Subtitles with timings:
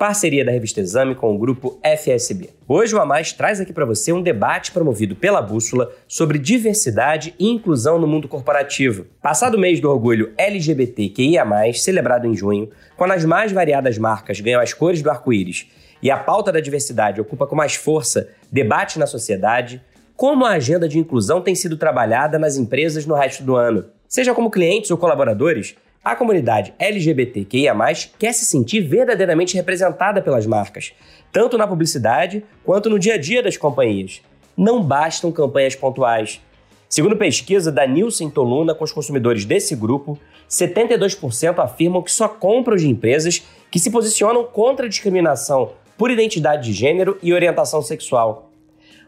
[0.00, 2.48] parceria da revista Exame com o grupo FSB.
[2.66, 7.34] Hoje o A Mais traz aqui para você um debate promovido pela Bússola sobre diversidade
[7.38, 9.04] e inclusão no mundo corporativo.
[9.20, 14.62] Passado o mês do orgulho LGBTQIA+, celebrado em junho, quando as mais variadas marcas ganham
[14.62, 15.66] as cores do arco-íris
[16.02, 19.82] e a pauta da diversidade ocupa com mais força debate na sociedade,
[20.16, 23.84] como a agenda de inclusão tem sido trabalhada nas empresas no resto do ano.
[24.08, 27.74] Seja como clientes ou colaboradores, a comunidade LGBTQIA+,
[28.18, 30.94] quer se sentir verdadeiramente representada pelas marcas,
[31.30, 34.22] tanto na publicidade quanto no dia a dia das companhias.
[34.56, 36.40] Não bastam campanhas pontuais.
[36.88, 42.76] Segundo pesquisa da Nielsen Toluna com os consumidores desse grupo, 72% afirmam que só compram
[42.76, 48.50] de empresas que se posicionam contra a discriminação por identidade de gênero e orientação sexual.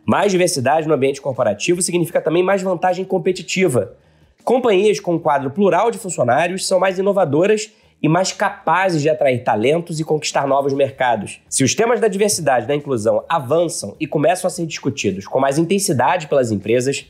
[0.04, 3.96] Mais diversidade no ambiente corporativo significa também mais vantagem competitiva,
[4.44, 7.70] Companhias com um quadro plural de funcionários são mais inovadoras
[8.02, 11.40] e mais capazes de atrair talentos e conquistar novos mercados.
[11.48, 15.38] Se os temas da diversidade e da inclusão avançam e começam a ser discutidos com
[15.38, 17.06] mais intensidade pelas empresas,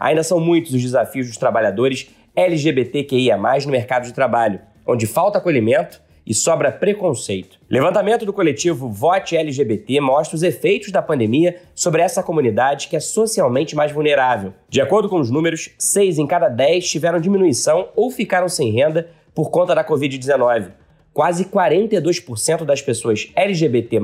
[0.00, 6.00] ainda são muitos os desafios dos trabalhadores LGBTQIA+, no mercado de trabalho, onde falta acolhimento
[6.26, 7.58] e sobra preconceito.
[7.68, 13.00] Levantamento do coletivo Vote LGBT mostra os efeitos da pandemia sobre essa comunidade que é
[13.00, 14.52] socialmente mais vulnerável.
[14.68, 19.10] De acordo com os números, 6 em cada 10 tiveram diminuição ou ficaram sem renda
[19.34, 20.72] por conta da Covid-19.
[21.12, 24.00] Quase 42% das pessoas LGBT+,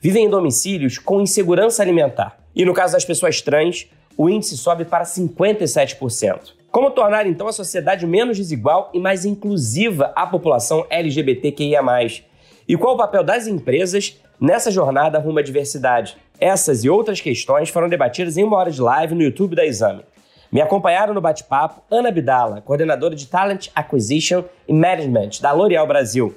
[0.00, 2.38] vivem em domicílios com insegurança alimentar.
[2.54, 6.59] E no caso das pessoas trans, o índice sobe para 57%.
[6.70, 11.80] Como tornar então a sociedade menos desigual e mais inclusiva à população LGBTQIA?
[12.68, 16.16] E qual o papel das empresas nessa jornada rumo à diversidade?
[16.38, 20.04] Essas e outras questões foram debatidas em uma hora de live no YouTube da Exame.
[20.52, 26.36] Me acompanharam no bate-papo Ana Bidala, coordenadora de Talent Acquisition e Management da L'Oréal Brasil.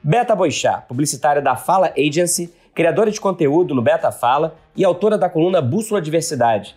[0.00, 5.28] Beta Boixá, publicitária da Fala Agency, criadora de conteúdo no Beta Fala e autora da
[5.28, 6.76] coluna Bússola Diversidade.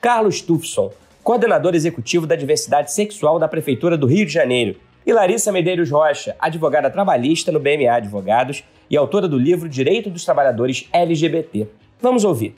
[0.00, 0.92] Carlos Tufson,
[1.24, 4.76] coordenador executivo da diversidade sexual da Prefeitura do Rio de Janeiro,
[5.06, 10.24] e Larissa Medeiros Rocha, advogada trabalhista no BMA Advogados e autora do livro Direito dos
[10.24, 11.66] Trabalhadores LGBT.
[11.98, 12.54] Vamos ouvir.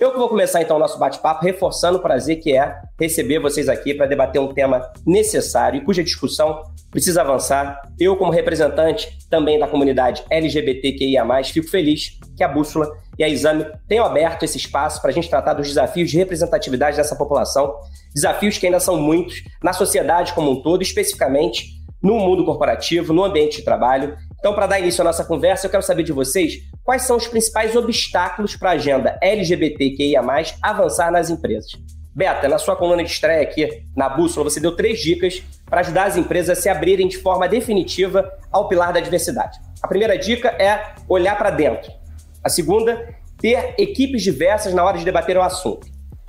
[0.00, 3.92] Eu vou começar então o nosso bate-papo reforçando o prazer que é receber vocês aqui
[3.92, 7.82] para debater um tema necessário e cuja discussão precisa avançar.
[7.98, 13.66] Eu, como representante também da comunidade LGBTQIA, fico feliz que a Bússola e a Exame
[13.88, 17.74] tenham aberto esse espaço para a gente tratar dos desafios de representatividade dessa população,
[18.14, 23.24] desafios que ainda são muitos na sociedade como um todo, especificamente no mundo corporativo, no
[23.24, 24.16] ambiente de trabalho.
[24.38, 27.26] Então, para dar início à nossa conversa, eu quero saber de vocês quais são os
[27.26, 30.20] principais obstáculos para a agenda LGBTQIA,
[30.62, 31.72] avançar nas empresas.
[32.14, 36.04] Beta, na sua coluna de estreia aqui na Bússola, você deu três dicas para ajudar
[36.04, 39.58] as empresas a se abrirem de forma definitiva ao pilar da diversidade.
[39.80, 41.92] A primeira dica é olhar para dentro.
[42.42, 45.86] A segunda, ter equipes diversas na hora de debater o assunto.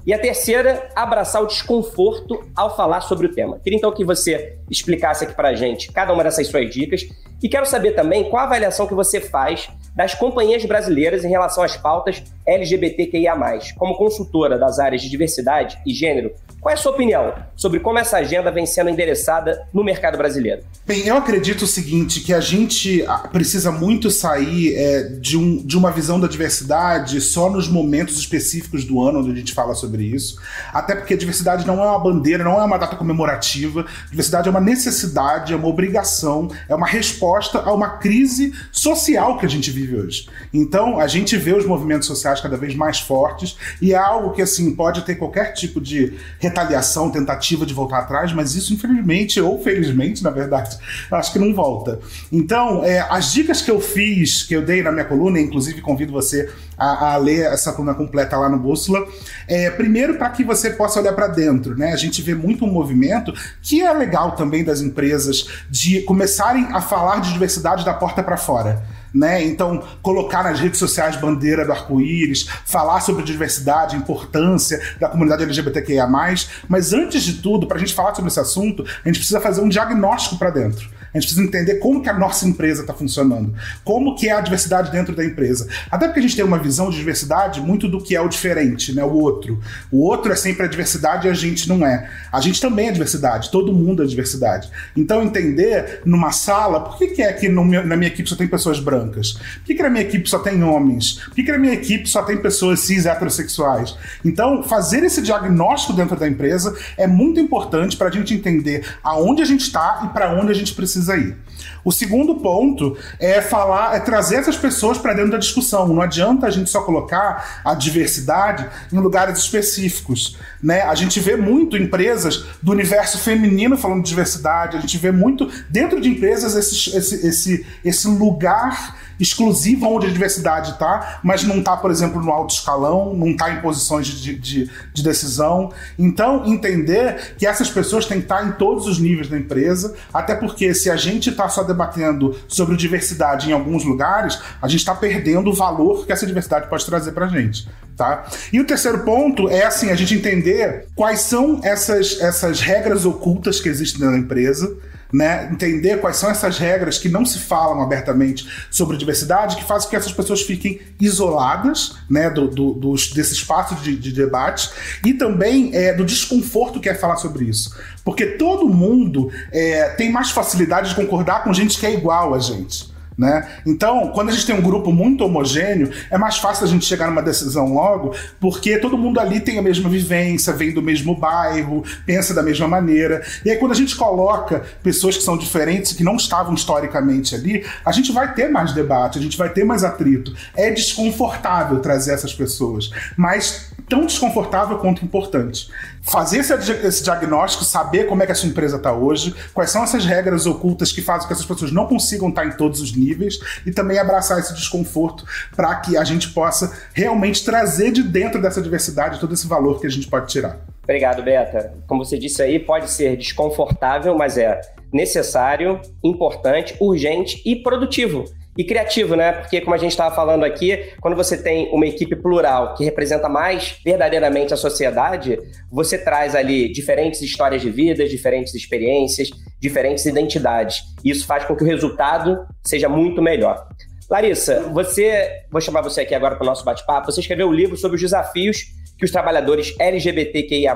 [0.10, 3.60] E a terceira, abraçar o desconforto ao falar sobre o tema.
[3.60, 7.08] Queria então que você explicasse aqui para a gente cada uma dessas suas dicas.
[7.44, 11.64] E quero saber também qual a avaliação que você faz das companhias brasileiras em relação
[11.64, 13.36] às pautas LGBTQIA.
[13.78, 18.00] Como consultora das áreas de diversidade e gênero, qual é a sua opinião sobre como
[18.00, 20.62] essa agenda vem sendo endereçada no mercado brasileiro?
[20.86, 25.58] Bem, eu acredito o seguinte, que a gente ah, precisa muito sair é, de, um,
[25.58, 29.74] de uma visão da diversidade só nos momentos específicos do ano onde a gente fala
[29.74, 30.40] sobre isso.
[30.74, 33.86] Até porque a diversidade não é uma bandeira, não é uma data comemorativa.
[34.10, 39.46] Diversidade é uma necessidade, é uma obrigação, é uma resposta a uma crise social que
[39.46, 40.28] a gente vive hoje.
[40.54, 44.42] Então, a gente vê os movimentos sociais cada vez mais fortes e é algo que,
[44.42, 46.18] assim, pode ter qualquer tipo de
[46.50, 50.78] retaliação, tentativa de voltar atrás, mas isso, infelizmente, ou felizmente, na verdade,
[51.12, 52.00] acho que não volta.
[52.32, 56.12] Então, é, as dicas que eu fiz, que eu dei na minha coluna, inclusive convido
[56.12, 59.08] você a, a ler essa coluna completa lá no Bússola,
[59.48, 61.94] é, primeiro para que você possa olhar para dentro, né?
[61.94, 66.82] A gente vê muito um movimento que é legal também das empresas de começarem a
[66.82, 69.44] falar de diversidade da porta para fora né?
[69.44, 76.08] Então, colocar nas redes sociais bandeira do arco-íris, falar sobre diversidade, importância da comunidade LGBTQIA.
[76.08, 79.62] Mas antes de tudo, para a gente falar sobre esse assunto, a gente precisa fazer
[79.62, 80.99] um diagnóstico para dentro.
[81.14, 83.54] A gente precisa entender como que a nossa empresa está funcionando,
[83.84, 85.68] como que é a diversidade dentro da empresa.
[85.90, 88.94] Até porque a gente tem uma visão de diversidade muito do que é o diferente,
[88.94, 89.04] né?
[89.04, 89.60] O outro.
[89.92, 92.10] O outro é sempre a diversidade e a gente não é.
[92.32, 94.70] A gente também é diversidade, todo mundo é diversidade.
[94.96, 98.48] Então entender numa sala, por que, que é que meu, na minha equipe só tem
[98.48, 99.34] pessoas brancas?
[99.34, 101.14] Por que, que na minha equipe só tem homens?
[101.26, 103.98] Por que, que na minha equipe só tem pessoas cis heterossexuais?
[104.24, 109.42] Então fazer esse diagnóstico dentro da empresa é muito importante para a gente entender aonde
[109.42, 111.36] a gente está e para onde a gente precisa ir.
[111.84, 115.88] O segundo ponto é falar, é trazer essas pessoas para dentro da discussão.
[115.88, 120.38] Não adianta a gente só colocar a diversidade em lugares específicos.
[120.62, 120.82] Né?
[120.82, 125.50] A gente vê muito empresas do universo feminino falando de diversidade, a gente vê muito
[125.70, 131.60] dentro de empresas esse, esse, esse, esse lugar exclusiva onde a diversidade está, mas não
[131.60, 135.72] está, por exemplo, no alto escalão, não está em posições de, de, de, decisão.
[135.98, 139.96] Então, entender que essas pessoas têm que estar tá em todos os níveis da empresa,
[140.14, 144.80] até porque se a gente está só debatendo sobre diversidade em alguns lugares, a gente
[144.80, 147.68] está perdendo o valor que essa diversidade pode trazer para a gente.
[147.96, 148.26] Tá?
[148.54, 153.60] E o terceiro ponto é assim, a gente entender quais são essas, essas regras ocultas
[153.60, 154.74] que existem na empresa
[155.12, 155.50] né?
[155.52, 159.90] Entender quais são essas regras que não se falam abertamente sobre diversidade, que fazem com
[159.92, 162.30] que essas pessoas fiquem isoladas, né?
[162.30, 164.70] Do, do, desse espaço de, de debate
[165.06, 167.76] e também é, do desconforto que é falar sobre isso.
[168.04, 172.40] Porque todo mundo é, tem mais facilidade de concordar com gente que é igual a
[172.40, 172.90] gente.
[173.20, 173.46] Né?
[173.66, 177.08] Então, quando a gente tem um grupo muito homogêneo, é mais fácil a gente chegar
[177.08, 181.84] numa decisão logo, porque todo mundo ali tem a mesma vivência, vem do mesmo bairro,
[182.06, 183.22] pensa da mesma maneira.
[183.44, 187.66] E aí, quando a gente coloca pessoas que são diferentes, que não estavam historicamente ali,
[187.84, 190.34] a gente vai ter mais debate, a gente vai ter mais atrito.
[190.56, 195.70] É desconfortável trazer essas pessoas, mas tão desconfortável quanto importante
[196.02, 199.84] fazer esse, esse, diagnóstico, saber como é que a sua empresa está hoje, quais são
[199.84, 202.96] essas regras ocultas que fazem com que essas pessoas não consigam estar em todos os
[202.96, 205.26] níveis e também abraçar esse desconforto
[205.56, 209.88] para que a gente possa realmente trazer de dentro dessa diversidade todo esse valor que
[209.88, 210.60] a gente pode tirar.
[210.84, 211.74] Obrigado, Beta.
[211.86, 214.60] Como você disse aí, pode ser desconfortável, mas é
[214.92, 218.26] necessário, importante, urgente e produtivo
[218.60, 219.32] e criativo, né?
[219.32, 223.30] Porque, como a gente estava falando aqui, quando você tem uma equipe plural que representa
[223.30, 225.40] mais verdadeiramente a sociedade,
[225.72, 229.30] você traz ali diferentes histórias de vida, diferentes experiências,
[229.62, 230.82] diferentes identidades.
[231.06, 233.66] E isso faz com que o resultado seja muito melhor.
[234.10, 237.10] Larissa, você, vou chamar você aqui agora para o nosso bate-papo.
[237.10, 238.58] Você escreveu um livro sobre os desafios
[238.98, 240.76] que os trabalhadores LGBTQIA+,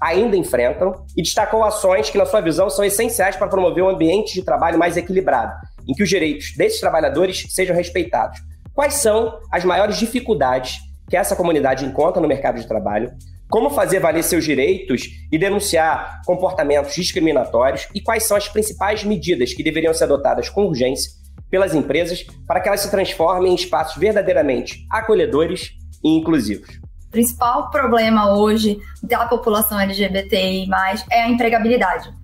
[0.00, 4.34] ainda enfrentam e destacou ações que, na sua visão, são essenciais para promover um ambiente
[4.34, 5.52] de trabalho mais equilibrado,
[5.88, 8.40] em que os direitos desses trabalhadores sejam respeitados.
[8.74, 13.10] Quais são as maiores dificuldades que essa comunidade encontra no mercado de trabalho?
[13.50, 17.88] Como fazer valer seus direitos e denunciar comportamentos discriminatórios?
[17.94, 21.10] E quais são as principais medidas que deveriam ser adotadas com urgência
[21.50, 25.70] pelas empresas para que elas se transformem em espaços verdadeiramente acolhedores
[26.04, 26.68] e inclusivos?
[27.06, 30.68] O principal problema hoje da população LGBTI+,
[31.10, 32.17] é a empregabilidade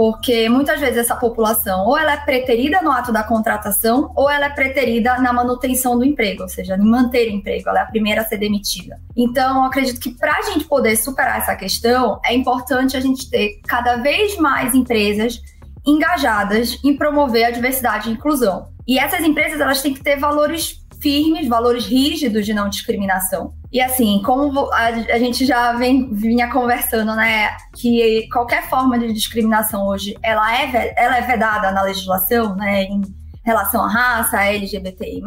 [0.00, 4.46] porque muitas vezes essa população ou ela é preterida no ato da contratação ou ela
[4.46, 8.22] é preterida na manutenção do emprego, ou seja, em manter emprego, ela é a primeira
[8.22, 8.98] a ser demitida.
[9.14, 13.60] Então, acredito que para a gente poder superar essa questão, é importante a gente ter
[13.68, 15.38] cada vez mais empresas
[15.86, 18.70] engajadas em promover a diversidade e inclusão.
[18.88, 23.52] E essas empresas elas têm que ter valores firmes, valores rígidos de não discriminação.
[23.72, 29.86] E assim, como a, gente já vem, vinha conversando, né, que qualquer forma de discriminação
[29.86, 33.02] hoje, ela é, ela é vedada na legislação, né, em
[33.44, 35.22] relação à raça, a LGBTI+,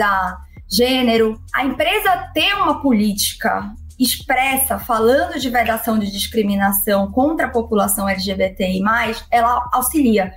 [0.00, 0.36] a
[0.70, 1.40] gênero.
[1.52, 8.80] A empresa ter uma política expressa falando de vedação de discriminação contra a população LGBTI+,
[9.30, 10.32] ela auxilia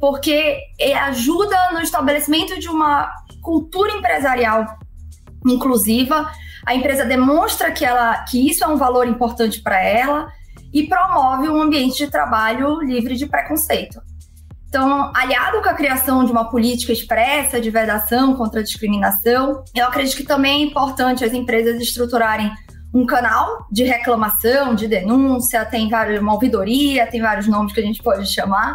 [0.00, 0.58] porque
[1.02, 4.78] ajuda no estabelecimento de uma cultura empresarial
[5.46, 6.30] inclusiva.
[6.66, 10.28] A empresa demonstra que, ela, que isso é um valor importante para ela
[10.72, 14.00] e promove um ambiente de trabalho livre de preconceito.
[14.68, 19.86] Então, aliado com a criação de uma política expressa de vedação contra a discriminação, eu
[19.86, 22.52] acredito que também é importante as empresas estruturarem
[22.94, 27.84] um canal de reclamação, de denúncia, tem vários, uma ouvidoria, tem vários nomes que a
[27.84, 28.74] gente pode chamar,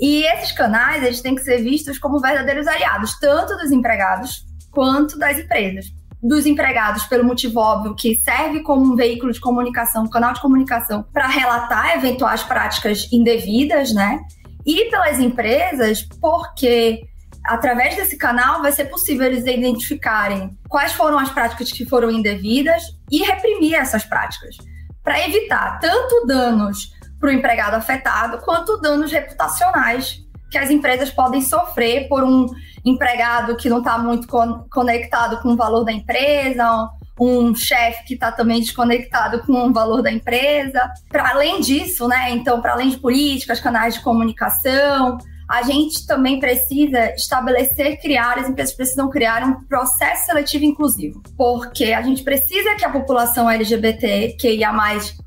[0.00, 5.18] e esses canais, eles têm que ser vistos como verdadeiros aliados, tanto dos empregados quanto
[5.18, 5.86] das empresas.
[6.22, 10.40] Dos empregados, pelo motivo óbvio que serve como um veículo de comunicação, um canal de
[10.40, 14.20] comunicação, para relatar eventuais práticas indevidas, né?
[14.66, 17.00] E pelas empresas, porque
[17.44, 22.82] através desse canal vai ser possível eles identificarem quais foram as práticas que foram indevidas
[23.10, 24.56] e reprimir essas práticas,
[25.02, 31.40] para evitar tanto danos para o empregado afetado, quanto danos reputacionais que as empresas podem
[31.40, 32.46] sofrer por um
[32.84, 36.88] empregado que não está muito con conectado com o valor da empresa,
[37.20, 40.90] um chefe que está também desconectado com o valor da empresa.
[41.08, 42.30] Para além disso, né?
[42.30, 48.48] Então, para além de políticas, canais de comunicação, a gente também precisa estabelecer, criar, as
[48.48, 54.72] empresas precisam criar um processo seletivo inclusivo, porque a gente precisa que a população LGBTQIA+,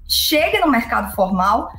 [0.08, 1.70] chegue no mercado formal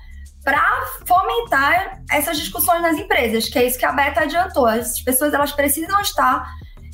[0.45, 4.67] para fomentar essas discussões nas empresas, que é isso que a Beta adiantou.
[4.67, 6.47] As pessoas elas precisam estar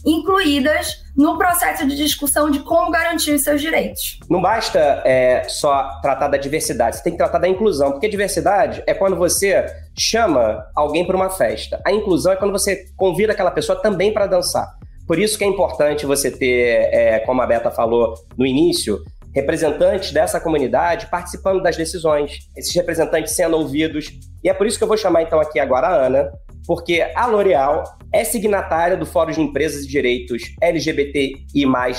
[0.06, 4.18] incluídas no processo de discussão de como garantir os seus direitos.
[4.30, 8.82] Não basta é, só tratar da diversidade, você tem que tratar da inclusão, porque diversidade
[8.86, 9.66] é quando você
[9.98, 11.80] chama alguém para uma festa.
[11.84, 14.78] A inclusão é quando você convida aquela pessoa também para dançar.
[15.06, 19.02] Por isso que é importante você ter, é, como a Beta falou no início,
[19.34, 24.10] representantes dessa comunidade participando das decisões, esses representantes sendo ouvidos.
[24.42, 26.30] E é por isso que eu vou chamar então aqui agora a Ana,
[26.66, 31.36] porque a L'Oréal é signatária do Fórum de Empresas e Direitos LGBTI+,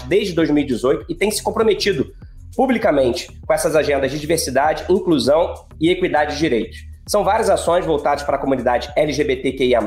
[0.07, 2.11] desde 2018 e tem se comprometido
[2.55, 6.90] publicamente com essas agendas de diversidade, inclusão e equidade de direitos.
[7.11, 9.81] São várias ações voltadas para a comunidade LGBTQIA+,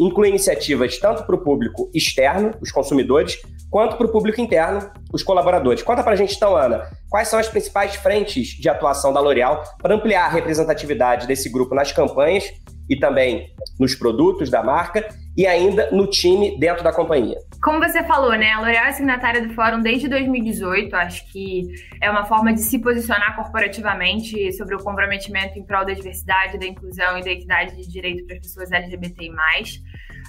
[0.00, 3.38] incluem iniciativas tanto para o público externo, os consumidores,
[3.70, 4.80] quanto para o público interno,
[5.12, 5.84] os colaboradores.
[5.84, 9.62] Conta para a gente então, Ana, quais são as principais frentes de atuação da L'Oréal
[9.80, 12.52] para ampliar a representatividade desse grupo nas campanhas
[12.90, 13.46] e também
[13.78, 15.06] nos produtos da marca
[15.36, 17.38] e ainda no time dentro da companhia.
[17.66, 18.52] Como você falou, né?
[18.52, 20.94] A L'Oréal é signatária do fórum desde 2018.
[20.94, 21.64] Acho que
[22.00, 26.64] é uma forma de se posicionar corporativamente sobre o comprometimento em prol da diversidade, da
[26.64, 29.32] inclusão e da equidade de direito para as pessoas LGBTI+.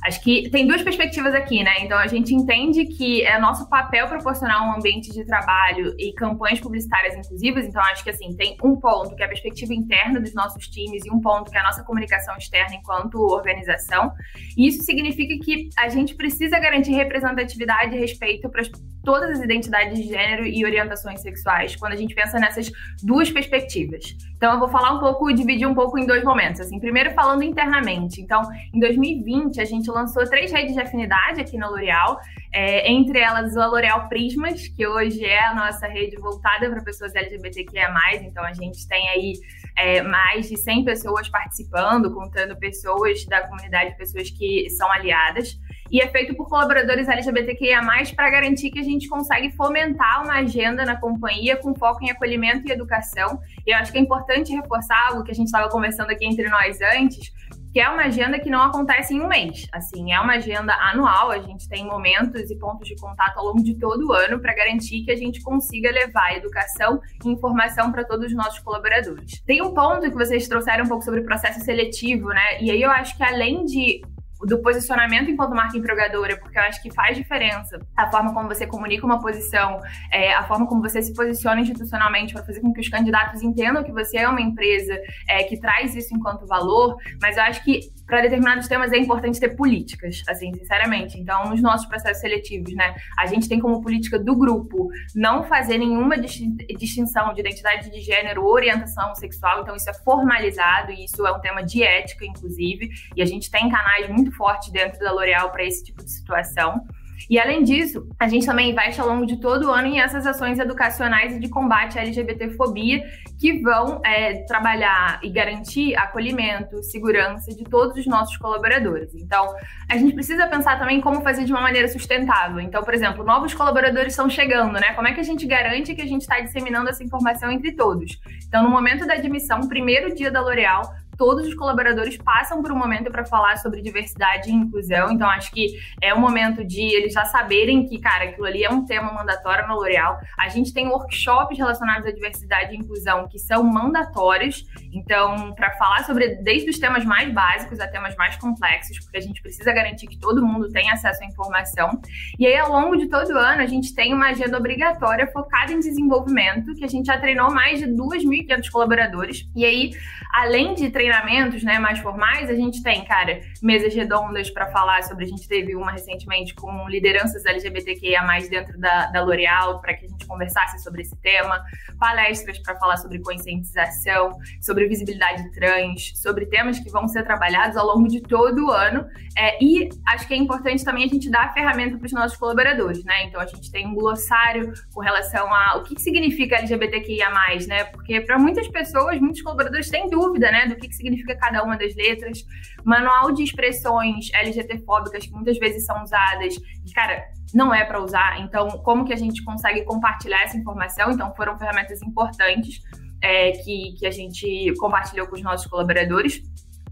[0.04, 1.74] Acho que tem duas perspectivas aqui, né?
[1.82, 6.60] Então a gente entende que é nosso papel proporcionar um ambiente de trabalho e campanhas
[6.60, 7.66] publicitárias inclusivas.
[7.66, 11.06] Então acho que assim tem um ponto que é a perspectiva interna dos nossos times
[11.06, 14.12] e um ponto que é a nossa comunicação externa enquanto organização.
[14.56, 18.64] E isso significa que a gente precisa garantir representatividade e respeito para
[19.04, 22.70] todas as identidades de gênero e orientações sexuais quando a gente pensa nessas
[23.02, 24.04] duas perspectivas.
[24.36, 26.60] Então eu vou falar um pouco, dividir um pouco em dois momentos.
[26.60, 28.22] Assim, primeiro falando internamente.
[28.22, 28.42] Então,
[28.74, 32.20] em 2020 a gente lançou três redes de afinidade aqui na L'Oréal,
[32.52, 37.16] é, entre elas a L'Oréal Prismas, que hoje é a nossa rede voltada para pessoas
[37.16, 37.90] LGBTQIA+.
[38.22, 39.34] Então a gente tem aí
[39.78, 45.58] é, mais de 100 pessoas participando, contando pessoas da comunidade, pessoas que são aliadas.
[45.90, 47.82] E é feito por colaboradores LGBTQIA+,
[48.16, 52.68] para garantir que a gente consegue fomentar uma agenda na companhia com foco em acolhimento
[52.68, 53.40] e educação.
[53.66, 56.50] E eu acho que é importante reforçar algo que a gente estava conversando aqui entre
[56.50, 57.32] nós antes,
[57.78, 59.68] que é uma agenda que não acontece em um mês.
[59.72, 63.64] Assim, é uma agenda anual, a gente tem momentos e pontos de contato ao longo
[63.64, 68.04] de todo o ano para garantir que a gente consiga levar educação e informação para
[68.04, 69.44] todos os nossos colaboradores.
[69.46, 72.60] Tem um ponto que vocês trouxeram um pouco sobre o processo seletivo, né?
[72.60, 74.02] E aí eu acho que além de
[74.46, 78.68] do posicionamento enquanto marca empregadora, porque eu acho que faz diferença a forma como você
[78.68, 79.80] comunica uma posição,
[80.12, 83.84] é, a forma como você se posiciona institucionalmente para fazer com que os candidatos entendam
[83.84, 87.82] que você é uma empresa é, que traz isso enquanto valor, mas eu acho que
[88.06, 91.20] para determinados temas é importante ter políticas, assim, sinceramente.
[91.20, 95.78] Então, nos nossos processos seletivos, né, a gente tem como política do grupo não fazer
[95.78, 101.32] nenhuma distinção de identidade de gênero orientação sexual, então isso é formalizado e isso é
[101.34, 105.52] um tema de ética, inclusive, e a gente tem canais muito fortes dentro da L'Oréal
[105.52, 106.82] para esse tipo de situação.
[107.30, 110.26] E além disso, a gente também investe ao longo de todo o ano em essas
[110.26, 113.04] ações educacionais e de combate à LGBTfobia
[113.40, 119.14] que vão é, trabalhar e garantir acolhimento, segurança de todos os nossos colaboradores.
[119.16, 119.54] Então,
[119.90, 122.60] a gente precisa pensar também como fazer de uma maneira sustentável.
[122.60, 124.94] Então, por exemplo, novos colaboradores estão chegando, né?
[124.94, 128.20] Como é que a gente garante que a gente está disseminando essa informação entre todos?
[128.48, 130.82] Então, no momento da admissão, primeiro dia da L'Oréal,
[131.18, 135.12] todos os colaboradores passam por um momento para falar sobre diversidade e inclusão.
[135.12, 138.70] Então, acho que é um momento de eles já saberem que, cara, aquilo ali é
[138.70, 140.18] um tema mandatório na L'Oréal.
[140.38, 144.66] A gente tem workshops relacionados à diversidade e inclusão que são mandatórios.
[144.94, 149.22] Então, para falar sobre desde os temas mais básicos a temas mais complexos, porque a
[149.22, 152.00] gente precisa garantir que todo mundo tenha acesso à informação.
[152.38, 155.74] E aí, ao longo de todo o ano, a gente tem uma agenda obrigatória focada
[155.74, 159.50] em desenvolvimento, que a gente já treinou mais de 2.500 colaboradores.
[159.56, 159.92] E aí,
[160.34, 165.04] além de treinar treinamentos né, mais formais, a gente tem, cara, mesas redondas para falar
[165.04, 165.24] sobre.
[165.24, 170.10] A gente teve uma recentemente com lideranças LGBTQIA dentro da, da L'Oréal, para que a
[170.10, 171.64] gente conversasse sobre esse tema,
[171.98, 177.88] palestras para falar sobre conscientização, sobre visibilidade trans, sobre temas que vão ser trabalhados ao
[177.88, 179.06] longo de todo o ano.
[179.38, 182.38] É, e acho que é importante também a gente dar a ferramenta para os nossos
[182.38, 183.24] colaboradores, né?
[183.26, 187.30] Então a gente tem um glossário com relação a o que, que significa LGBTQIA,
[187.68, 187.86] né?
[187.86, 191.78] Porque para muitas pessoas, muitos colaboradores têm dúvida, né, do que, que significa cada uma
[191.78, 192.44] das letras,
[192.84, 197.24] manual de expressões LGTfóbicas que muitas vezes são usadas, e, cara,
[197.54, 198.42] não é para usar.
[198.42, 201.12] Então, como que a gente consegue compartilhar essa informação?
[201.12, 202.82] Então, foram ferramentas importantes
[203.22, 206.42] é, que, que a gente compartilhou com os nossos colaboradores.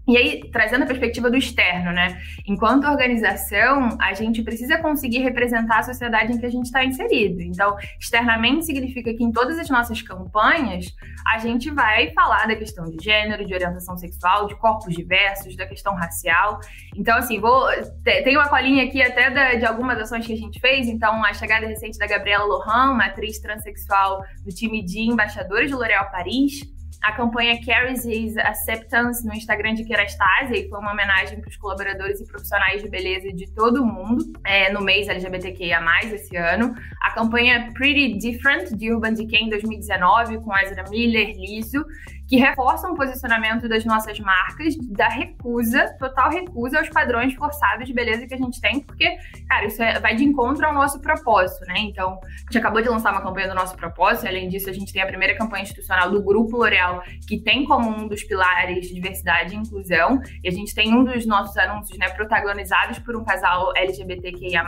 [0.08, 2.16] E aí, trazendo a perspectiva do externo, né?
[2.46, 7.42] Enquanto organização, a gente precisa conseguir representar a sociedade em que a gente está inserido.
[7.42, 10.86] Então, externamente significa que em todas as nossas campanhas,
[11.26, 15.66] a gente vai falar da questão de gênero, de orientação sexual, de corpos diversos, da
[15.66, 16.60] questão racial.
[16.94, 17.66] Então, assim, vou.
[18.04, 20.86] Tem uma colinha aqui até da, de algumas ações que a gente fez.
[20.86, 25.74] Então, a chegada recente da Gabriela Lohan, uma atriz transexual do time de embaixadores de
[25.74, 31.40] L'Oréal Paris a campanha Carries His Acceptance no Instagram de Kerastase, e foi uma homenagem
[31.40, 35.80] para os colaboradores e profissionais de beleza de todo mundo, é, no mês LGBTQIA+,
[36.12, 36.74] esse ano.
[37.02, 41.84] A campanha Pretty Different, de Urban Decay, em 2019, com Ezra Miller, Liso,
[42.28, 47.94] que reforçam o posicionamento das nossas marcas da recusa, total recusa aos padrões forçados de
[47.94, 49.16] beleza que a gente tem, porque,
[49.48, 51.74] cara, isso é, vai de encontro ao nosso propósito, né?
[51.78, 54.72] Então, a gente acabou de lançar uma campanha do nosso propósito, e além disso, a
[54.72, 58.88] gente tem a primeira campanha institucional do Grupo L'Oréal, que tem como um dos pilares
[58.88, 63.24] diversidade e inclusão, e a gente tem um dos nossos anúncios, né, protagonizados por um
[63.24, 64.64] casal LGBTQIA+,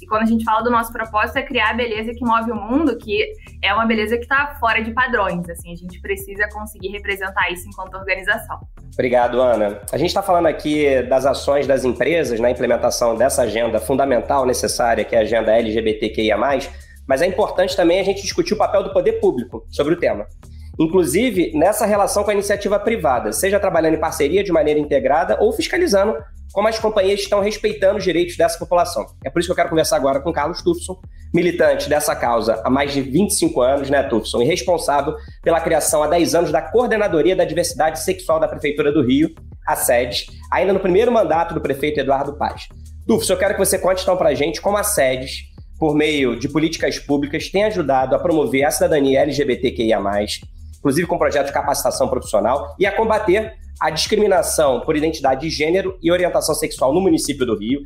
[0.00, 2.56] e quando a gente fala do nosso propósito é criar a beleza que move o
[2.56, 6.89] mundo, que é uma beleza que está fora de padrões, assim, a gente precisa conseguir
[6.90, 8.58] representar isso enquanto organização.
[8.92, 9.80] Obrigado, Ana.
[9.92, 15.04] A gente está falando aqui das ações das empresas na implementação dessa agenda fundamental necessária,
[15.04, 16.70] que é a agenda LGBTQIA, mas
[17.22, 20.26] é importante também a gente discutir o papel do poder público sobre o tema.
[20.80, 25.52] Inclusive, nessa relação com a iniciativa privada, seja trabalhando em parceria de maneira integrada ou
[25.52, 26.16] fiscalizando
[26.54, 29.04] como as companhias estão respeitando os direitos dessa população.
[29.22, 30.98] É por isso que eu quero conversar agora com Carlos Tufson,
[31.34, 36.08] militante dessa causa há mais de 25 anos, né, Tufson, e responsável pela criação há
[36.08, 39.34] 10 anos da Coordenadoria da Diversidade Sexual da Prefeitura do Rio,
[39.66, 42.68] a SEDES, ainda no primeiro mandato do prefeito Eduardo Paz.
[43.06, 45.42] Tufson, eu quero que você conte então para a gente como a SEDES,
[45.78, 50.00] por meio de políticas públicas, tem ajudado a promover a cidadania LGBTQIA+,
[50.80, 55.96] inclusive com projetos de capacitação profissional, e a combater a discriminação por identidade de gênero
[56.02, 57.80] e orientação sexual no município do Rio.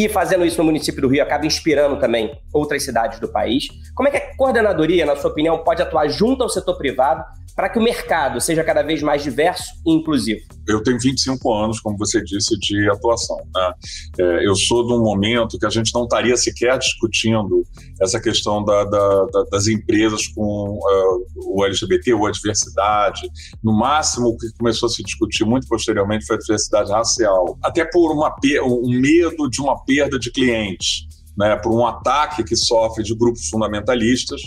[0.00, 3.68] E fazendo isso no município do Rio acaba inspirando também outras cidades do país.
[3.94, 7.22] Como é que a coordenadoria, na sua opinião, pode atuar junto ao setor privado
[7.54, 10.40] para que o mercado seja cada vez mais diverso e inclusivo?
[10.66, 13.36] Eu tenho 25 anos, como você disse, de atuação.
[13.54, 13.72] Né?
[14.18, 17.62] É, eu sou de um momento que a gente não estaria sequer discutindo
[18.00, 23.28] essa questão da, da, da, das empresas com uh, o LGBT ou a diversidade.
[23.62, 27.84] No máximo, o que começou a se discutir muito posteriormente foi a diversidade racial, até
[27.84, 28.34] por uma,
[28.64, 31.08] um medo de uma perda de clientes.
[31.38, 34.42] Né, por um ataque que sofre de grupos fundamentalistas,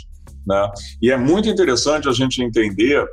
[0.46, 0.70] né?
[1.02, 3.04] E é muito interessante a gente entender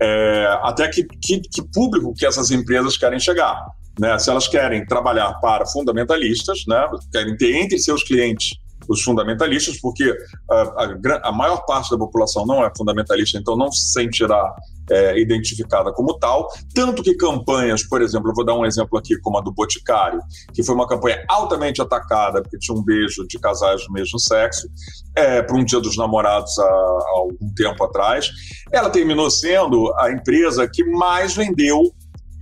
[0.00, 3.60] é, até que, que, que, público que essas empresas querem chegar.
[3.98, 4.18] Né?
[4.18, 6.86] Se elas querem trabalhar para fundamentalistas, né?
[7.12, 8.56] querem ter entre seus clientes
[8.88, 10.16] os fundamentalistas, porque
[10.48, 14.54] a, a, a, maior parte da população não é fundamentalista, então não se sentirá
[14.90, 16.48] é, identificada como tal.
[16.74, 20.20] Tanto que campanhas, por exemplo, eu vou dar um exemplo aqui, como a do Boticário,
[20.52, 24.68] que foi uma campanha altamente atacada, porque tinha um beijo de casais do mesmo sexo,
[25.14, 28.30] é, para um Dia dos Namorados há, há algum tempo atrás.
[28.72, 31.82] Ela terminou sendo a empresa que mais vendeu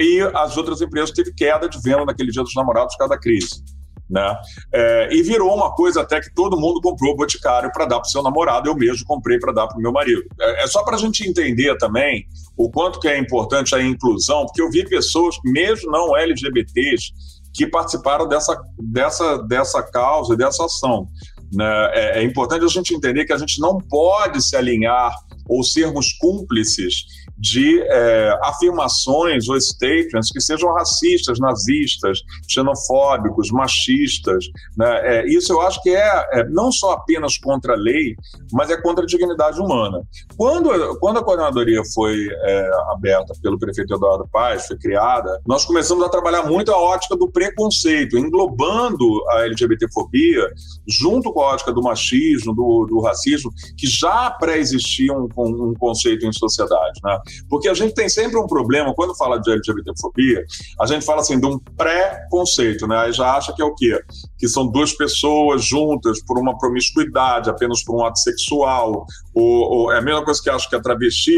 [0.00, 3.20] e as outras empresas teve queda de venda naquele Dia dos Namorados por causa da
[3.20, 3.62] crise.
[4.08, 4.36] Né?
[4.72, 8.08] É, e virou uma coisa até que todo mundo comprou o Boticário para dar para
[8.08, 10.22] seu namorado, eu mesmo comprei para dar para o meu marido.
[10.40, 14.46] É, é só para a gente entender também o quanto que é importante a inclusão,
[14.46, 17.12] porque eu vi pessoas, mesmo não LGBTs,
[17.54, 21.08] que participaram dessa, dessa, dessa causa, dessa ação.
[21.52, 21.90] Né?
[21.94, 25.14] É, é importante a gente entender que a gente não pode se alinhar
[25.48, 27.04] ou sermos cúmplices
[27.36, 34.44] de é, afirmações ou statements que sejam racistas, nazistas, xenofóbicos, machistas.
[34.76, 35.00] Né?
[35.02, 38.14] É, isso eu acho que é, é, não só apenas contra a lei,
[38.52, 40.02] mas é contra a dignidade humana.
[40.36, 46.04] Quando, quando a coordenadoria foi é, aberta pelo prefeito Eduardo Paz, foi criada, nós começamos
[46.04, 50.48] a trabalhar muito a ótica do preconceito, englobando a LGBTfobia
[50.88, 56.26] junto com a ótica do machismo, do, do racismo, que já pré-existia um, um conceito
[56.26, 57.00] em sociedade.
[57.02, 57.18] Né?
[57.48, 60.44] Porque a gente tem sempre um problema, quando fala de LGBTfobia,
[60.80, 62.96] a gente fala assim de um pré-conceito, né?
[62.98, 64.00] Aí já acha que é o quê?
[64.38, 69.92] Que são duas pessoas juntas por uma promiscuidade, apenas por um ato sexual, ou, ou
[69.92, 71.36] é a mesma coisa que acha que a travesti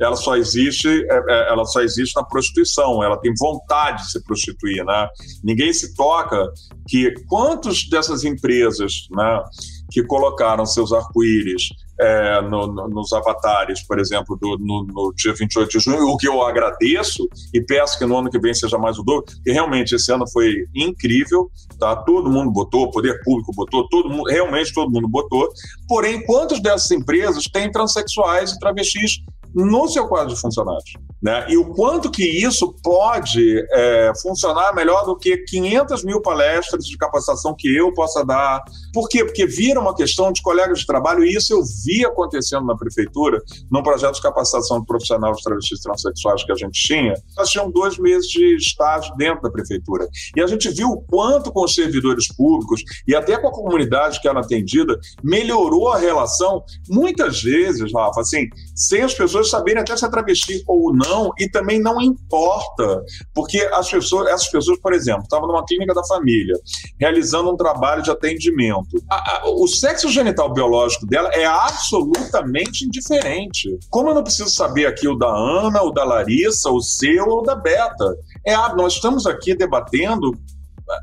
[0.00, 4.22] ela só existe é, é, ela só existe na prostituição ela tem vontade de se
[4.24, 5.08] prostituir né
[5.42, 6.50] ninguém se toca
[6.88, 9.42] que quantos dessas empresas né
[9.90, 11.68] que colocaram seus arco-íris
[12.02, 16.16] é, no, no, nos avatares, por exemplo, do, no, no, dia 28 de junho, o
[16.16, 19.52] que eu agradeço e peço que no ano que vem seja mais o dobro, porque
[19.52, 21.94] realmente esse ano foi incrível, tá?
[21.96, 25.48] Todo mundo botou, o poder público botou, todo mundo, realmente todo mundo botou.
[25.86, 29.22] Porém, quantas dessas empresas têm transexuais e travestis
[29.54, 30.92] no seu quadro de funcionários.
[31.22, 31.46] Né?
[31.48, 36.96] E o quanto que isso pode é, funcionar melhor do que 500 mil palestras de
[36.96, 38.60] capacitação que eu possa dar.
[38.92, 39.24] Por quê?
[39.24, 43.40] Porque vira uma questão de colegas de trabalho, e isso eu vi acontecendo na prefeitura,
[43.70, 47.14] num projeto de capacitação profissional de travestis transexuais que a gente tinha.
[47.36, 50.08] Nós tínhamos dois meses de estágio dentro da prefeitura.
[50.36, 54.20] E a gente viu o quanto com os servidores públicos e até com a comunidade
[54.20, 59.96] que era atendida, melhorou a relação, muitas vezes, Rafa, assim, sem as pessoas saberem até
[59.96, 63.02] se é travesti ou não e também não importa,
[63.34, 66.54] porque as pessoas, essas pessoas, por exemplo, estavam numa clínica da família,
[67.00, 69.02] realizando um trabalho de atendimento.
[69.10, 73.78] A, a, o sexo genital biológico dela é absolutamente indiferente.
[73.90, 77.42] Como eu não preciso saber aqui o da Ana, o da Larissa, o seu ou
[77.42, 78.16] da Beta?
[78.44, 80.32] É, nós estamos aqui debatendo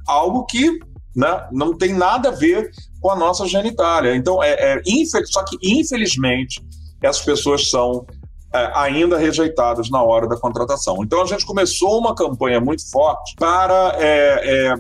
[0.08, 0.80] algo que
[1.15, 2.69] né, não tem nada a ver
[3.02, 4.15] com a nossa genitália.
[4.15, 4.82] Então, é, é
[5.25, 6.62] só que infelizmente
[7.02, 8.06] essas pessoas são
[8.51, 10.97] ainda rejeitadas na hora da contratação.
[11.03, 14.75] Então a gente começou uma campanha muito forte para é, é,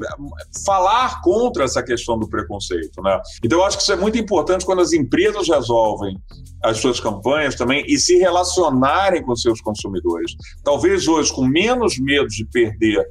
[0.65, 3.01] falar contra essa questão do preconceito.
[3.01, 3.19] Né?
[3.43, 6.17] Então eu acho que isso é muito importante quando as empresas resolvem
[6.63, 10.35] as suas campanhas também e se relacionarem com seus consumidores.
[10.63, 13.07] Talvez hoje, com menos medo de perder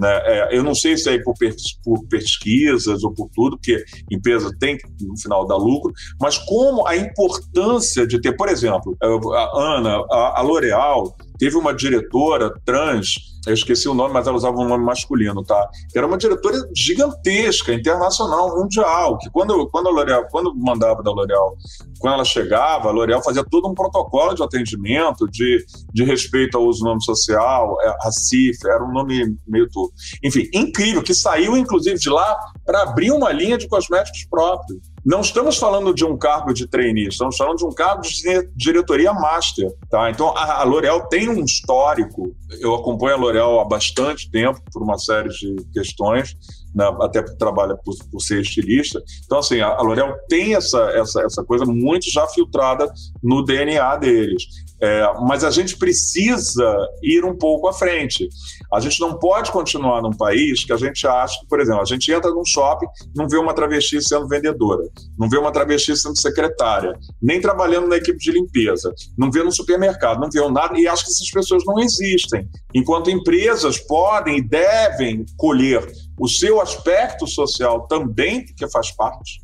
[0.00, 0.20] né?
[0.24, 1.34] É, eu não sei se é por,
[1.84, 6.86] por, pesquisas ou por tudo, porque empresa tem que, no final, dar lucro, mas como
[6.86, 13.54] a importância de ter, por exemplo, a Ana, a, L'Oréal teve uma diretora trans eu
[13.54, 15.68] esqueci o nome, mas ela usava um nome masculino, tá?
[15.94, 21.56] Era uma diretora gigantesca, internacional, mundial, que quando, quando a L'Oréal, quando mandava da L'Oréal,
[21.98, 26.64] quando ela chegava, a L'Oréal fazia todo um protocolo de atendimento, de, de respeito ao
[26.64, 29.90] uso do nome social, é, a CIF, era um nome meio tudo.
[30.22, 34.80] Enfim, incrível, que saiu, inclusive, de lá para abrir uma linha de cosméticos próprios.
[35.04, 39.12] Não estamos falando de um cargo de trainee, estamos falando de um cargo de diretoria
[39.12, 39.70] master.
[39.88, 40.10] Tá?
[40.10, 42.34] Então, a, L'Oréal tem um histórico.
[42.60, 46.36] Eu acompanho a L'Oréal há bastante tempo, por uma série de questões,
[46.74, 46.84] né?
[47.00, 49.02] até trabalha por, por, ser estilista.
[49.24, 52.90] Então, assim, a, a L'Oréal tem essa, essa, essa coisa muito já filtrada
[53.22, 54.44] no DNA deles.
[54.82, 58.26] É, mas a gente precisa ir um pouco à frente.
[58.72, 61.84] A gente não pode continuar num país que a gente acha que, por exemplo, a
[61.84, 64.82] gente entra num shopping, não vê uma travesti sendo vendedora,
[65.18, 69.52] não vê uma travesti sendo secretária, nem trabalhando na equipe de limpeza, não vê no
[69.52, 72.48] supermercado, não vê nada e acha que essas pessoas não existem.
[72.74, 75.86] Enquanto empresas podem e devem colher
[76.20, 79.40] o seu aspecto social também, que faz parte.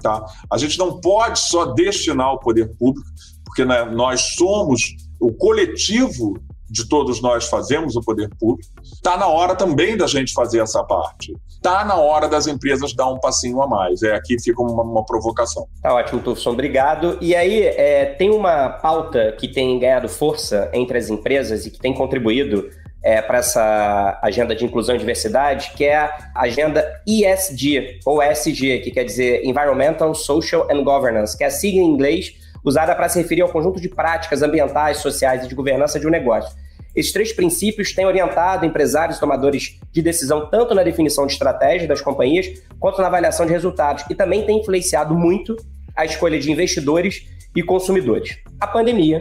[0.00, 0.24] Tá?
[0.50, 3.06] A gente não pode só destinar o poder público
[3.44, 6.34] porque né, nós somos o coletivo
[6.72, 8.72] de todos nós fazemos o poder público.
[8.82, 11.36] Está na hora também da gente fazer essa parte.
[11.50, 14.02] Está na hora das empresas dar um passinho a mais.
[14.02, 15.66] É aqui fica uma, uma provocação.
[15.82, 17.18] Tá ótimo, Tufson, obrigado.
[17.20, 21.78] E aí é, tem uma pauta que tem ganhado força entre as empresas e que
[21.78, 22.70] tem contribuído
[23.02, 28.80] é, para essa agenda de inclusão e diversidade, que é a agenda ESG, ou ESG,
[28.80, 32.34] que quer dizer Environmental, Social and Governance, que é a sigla em inglês
[32.64, 36.10] usada para se referir ao conjunto de práticas ambientais, sociais e de governança de um
[36.10, 36.54] negócio.
[36.94, 41.88] Esses três princípios têm orientado empresários e tomadores de decisão tanto na definição de estratégia
[41.88, 42.46] das companhias
[42.78, 45.56] quanto na avaliação de resultados e também tem influenciado muito
[45.96, 48.38] a escolha de investidores e consumidores.
[48.60, 49.20] A pandemia,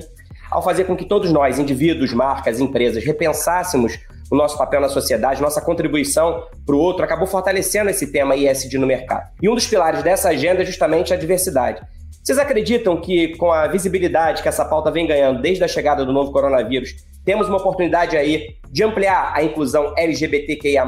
[0.52, 3.98] ao fazer com que todos nós, indivíduos, marcas, empresas, repensássemos
[4.30, 8.78] o nosso papel na sociedade, nossa contribuição para o outro, acabou fortalecendo esse tema ISD
[8.78, 9.30] no mercado.
[9.42, 11.82] E um dos pilares dessa agenda é justamente a diversidade.
[12.24, 16.14] Vocês acreditam que, com a visibilidade que essa pauta vem ganhando desde a chegada do
[16.14, 20.84] novo coronavírus, temos uma oportunidade aí de ampliar a inclusão LGBTQIA,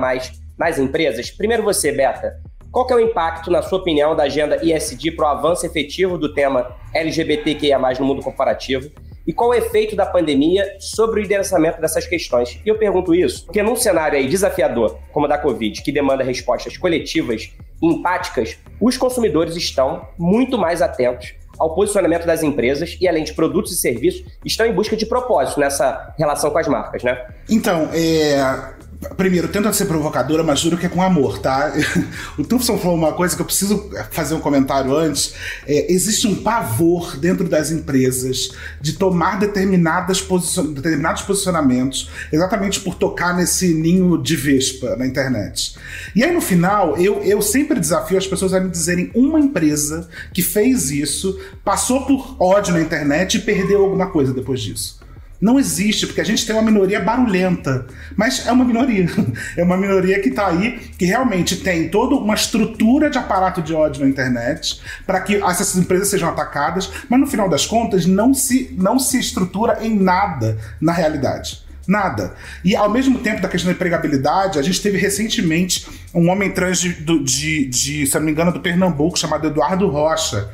[0.57, 1.31] nas empresas?
[1.31, 2.33] Primeiro você, Beta.
[2.71, 6.33] Qual é o impacto, na sua opinião, da agenda ISD para o avanço efetivo do
[6.33, 8.89] tema LGBTQIA, no mundo corporativo?
[9.25, 12.59] E qual o efeito da pandemia sobre o endereçamento dessas questões?
[12.65, 16.23] E eu pergunto isso porque num cenário aí desafiador, como o da Covid, que demanda
[16.23, 23.23] respostas coletivas empáticas, os consumidores estão muito mais atentos ao posicionamento das empresas e, além
[23.23, 27.25] de produtos e serviços, estão em busca de propósito nessa relação com as marcas, né?
[27.49, 28.73] Então, é,
[29.17, 31.73] Primeiro, tenta ser provocadora, mas juro que é com amor, tá?
[32.37, 35.33] O Tufson falou uma coisa que eu preciso fazer um comentário antes.
[35.67, 40.73] É, existe um pavor dentro das empresas de tomar determinadas posicion...
[40.73, 45.75] determinados posicionamentos exatamente por tocar nesse ninho de vespa na internet.
[46.15, 50.07] E aí, no final, eu, eu sempre desafio as pessoas a me dizerem uma empresa
[50.33, 55.02] que fez isso, passou por ódio na internet e perdeu alguma coisa depois disso.
[55.43, 57.85] Não existe, porque a gente tem uma minoria barulhenta.
[58.15, 59.07] Mas é uma minoria.
[59.57, 63.73] É uma minoria que está aí, que realmente tem toda uma estrutura de aparato de
[63.73, 68.33] ódio na internet para que essas empresas sejam atacadas, mas no final das contas não
[68.33, 71.61] se, não se estrutura em nada na realidade.
[71.85, 72.33] Nada.
[72.63, 76.79] E ao mesmo tempo da questão da empregabilidade, a gente teve recentemente um homem trans
[76.79, 80.49] de, de, de se não me engano, do Pernambuco, chamado Eduardo Rocha,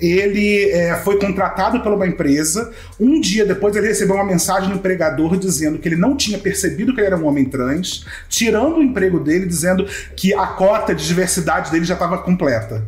[0.00, 2.72] ele é, foi contratado por uma empresa.
[2.98, 6.94] Um dia depois, ele recebeu uma mensagem do empregador dizendo que ele não tinha percebido
[6.94, 9.86] que ele era um homem trans, tirando o emprego dele, dizendo
[10.16, 12.84] que a cota de diversidade dele já estava completa.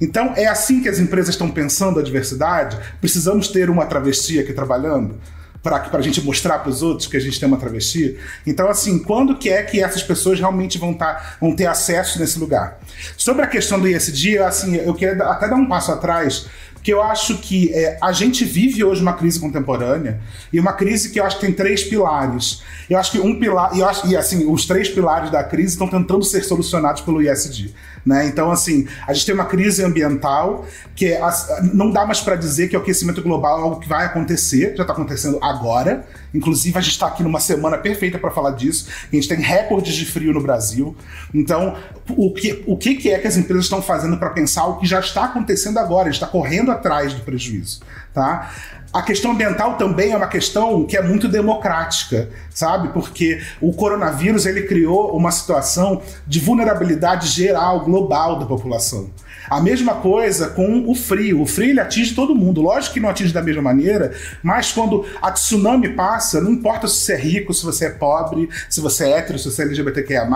[0.00, 2.78] Então, é assim que as empresas estão pensando a diversidade?
[3.00, 5.16] Precisamos ter uma travesti aqui trabalhando?
[5.62, 8.16] Para a gente mostrar para os outros que a gente tem uma travesti.
[8.46, 12.38] Então, assim, quando que é que essas pessoas realmente vão, tá, vão ter acesso nesse
[12.38, 12.78] lugar?
[13.16, 16.46] Sobre a questão do ISD, assim, eu queria até dar um passo atrás,
[16.78, 20.20] porque eu acho que é, a gente vive hoje uma crise contemporânea
[20.52, 22.62] e uma crise que eu acho que tem três pilares.
[22.88, 25.72] Eu acho que um pilar, e, eu acho, e assim, os três pilares da crise
[25.72, 27.74] estão tentando ser solucionados pelo ISD.
[28.06, 28.26] Né?
[28.26, 30.64] Então, assim, a gente tem uma crise ambiental
[30.94, 31.20] que é,
[31.74, 34.82] não dá mais para dizer que o aquecimento global é algo que vai acontecer, já
[34.82, 36.06] está acontecendo agora.
[36.34, 38.88] Inclusive, a gente está aqui numa semana perfeita para falar disso.
[39.10, 40.96] A gente tem recordes de frio no Brasil.
[41.32, 41.76] Então,
[42.08, 45.00] o que, o que é que as empresas estão fazendo para pensar o que já
[45.00, 46.02] está acontecendo agora?
[46.02, 47.80] A gente está correndo atrás do prejuízo.
[48.12, 48.50] Tá?
[48.92, 52.88] A questão ambiental também é uma questão que é muito democrática, sabe?
[52.88, 59.10] Porque o coronavírus ele criou uma situação de vulnerabilidade geral, global da população.
[59.48, 61.42] A mesma coisa com o frio.
[61.42, 62.60] O frio ele atinge todo mundo.
[62.60, 66.96] Lógico que não atinge da mesma maneira, mas quando a tsunami passa, não importa se
[66.96, 70.28] você é rico, se você é pobre, se você é hétero, se você é LGBTQIA,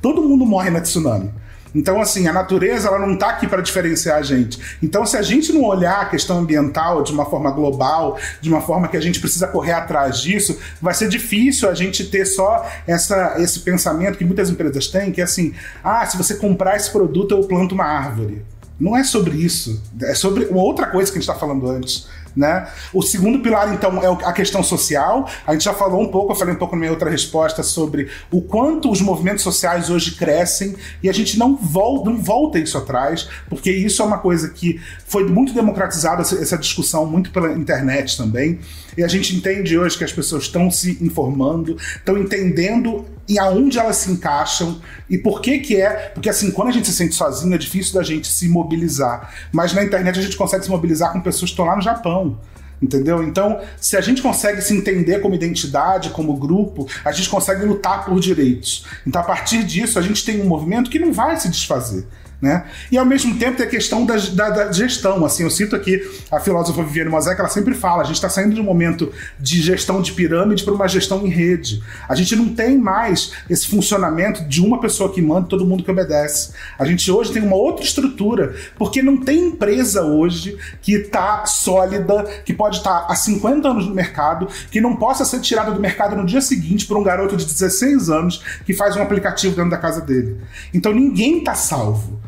[0.00, 1.30] todo mundo morre na tsunami.
[1.74, 4.60] Então, assim, a natureza ela não está aqui para diferenciar a gente.
[4.82, 8.60] Então, se a gente não olhar a questão ambiental de uma forma global, de uma
[8.60, 12.64] forma que a gente precisa correr atrás disso, vai ser difícil a gente ter só
[12.86, 16.90] essa, esse pensamento que muitas empresas têm, que é assim: ah, se você comprar esse
[16.90, 18.44] produto, eu planto uma árvore.
[18.78, 19.80] Não é sobre isso.
[20.02, 22.06] É sobre outra coisa que a gente está falando antes.
[22.36, 22.66] Né?
[22.92, 25.28] O segundo pilar, então, é a questão social.
[25.46, 28.10] A gente já falou um pouco, eu falei um pouco na minha outra resposta sobre
[28.32, 32.76] o quanto os movimentos sociais hoje crescem e a gente não volta, não volta isso
[32.76, 38.16] atrás, porque isso é uma coisa que foi muito democratizada, essa discussão, muito pela internet
[38.16, 38.58] também.
[38.96, 43.78] E a gente entende hoje que as pessoas estão se informando, estão entendendo e aonde
[43.78, 46.10] elas se encaixam e por que que é.
[46.12, 49.32] Porque assim, quando a gente se sente sozinho, é difícil da gente se mobilizar.
[49.52, 52.38] Mas na internet a gente consegue se mobilizar com pessoas que estão lá no Japão.
[52.82, 53.22] Entendeu?
[53.22, 58.04] Então, se a gente consegue se entender como identidade, como grupo, a gente consegue lutar
[58.04, 58.84] por direitos.
[59.06, 62.06] Então, a partir disso, a gente tem um movimento que não vai se desfazer.
[62.44, 62.62] Né?
[62.92, 65.24] E ao mesmo tempo tem a questão da, da, da gestão.
[65.24, 65.98] Assim, eu cito aqui
[66.30, 69.10] a filósofa Viviane Mosé, que ela sempre fala: a gente está saindo de um momento
[69.40, 71.82] de gestão de pirâmide para uma gestão em rede.
[72.06, 75.82] A gente não tem mais esse funcionamento de uma pessoa que manda e todo mundo
[75.82, 76.52] que obedece.
[76.78, 82.24] A gente hoje tem uma outra estrutura, porque não tem empresa hoje que está sólida,
[82.44, 85.80] que pode estar tá há 50 anos no mercado, que não possa ser tirada do
[85.80, 89.70] mercado no dia seguinte por um garoto de 16 anos que faz um aplicativo dentro
[89.70, 90.36] da casa dele.
[90.74, 92.22] Então ninguém está salvo.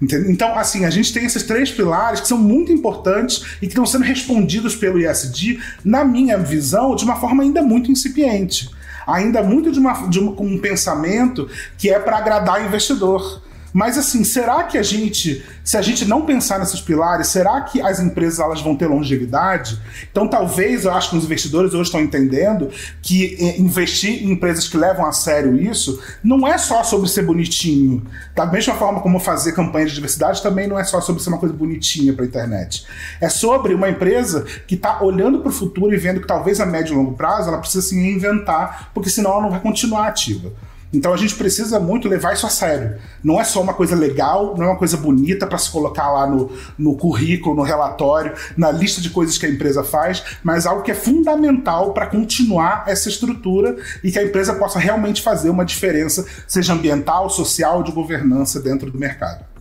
[0.00, 3.86] Então, assim, a gente tem esses três pilares que são muito importantes e que estão
[3.86, 8.70] sendo respondidos pelo ISD, na minha visão, de uma forma ainda muito incipiente.
[9.06, 13.42] Ainda muito de, uma, de um pensamento que é para agradar o investidor.
[13.72, 17.80] Mas assim, será que a gente, se a gente não pensar nesses pilares, será que
[17.80, 19.80] as empresas elas vão ter longevidade?
[20.10, 22.68] Então, talvez eu acho que os investidores hoje estão entendendo
[23.00, 27.22] que eh, investir em empresas que levam a sério isso não é só sobre ser
[27.22, 28.04] bonitinho.
[28.34, 31.38] Da mesma forma como fazer campanha de diversidade também não é só sobre ser uma
[31.38, 32.86] coisa bonitinha para a internet.
[33.20, 36.66] É sobre uma empresa que está olhando para o futuro e vendo que talvez a
[36.66, 40.52] médio e longo prazo ela precisa se reinventar, porque senão ela não vai continuar ativa.
[40.92, 42.96] Então a gente precisa muito levar isso a sério.
[43.24, 46.26] Não é só uma coisa legal, não é uma coisa bonita para se colocar lá
[46.26, 50.82] no, no currículo, no relatório, na lista de coisas que a empresa faz, mas algo
[50.82, 55.64] que é fundamental para continuar essa estrutura e que a empresa possa realmente fazer uma
[55.64, 59.51] diferença, seja ambiental, social, de governança dentro do mercado.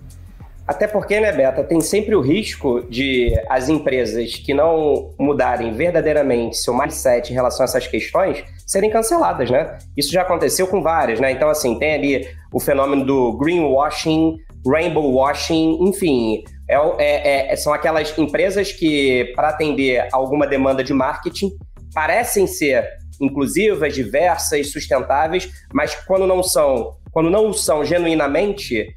[0.72, 6.56] Até porque, né, Beta, tem sempre o risco de as empresas que não mudarem verdadeiramente
[6.56, 9.78] seu mindset em relação a essas questões serem canceladas, né?
[9.98, 11.30] Isso já aconteceu com várias, né?
[11.30, 17.74] Então, assim, tem ali o fenômeno do greenwashing, rainbow washing, enfim, é, é, é, são
[17.74, 21.52] aquelas empresas que, para atender alguma demanda de marketing,
[21.94, 22.88] parecem ser
[23.20, 28.88] inclusivas, diversas, sustentáveis, mas quando não são, quando não são genuinamente,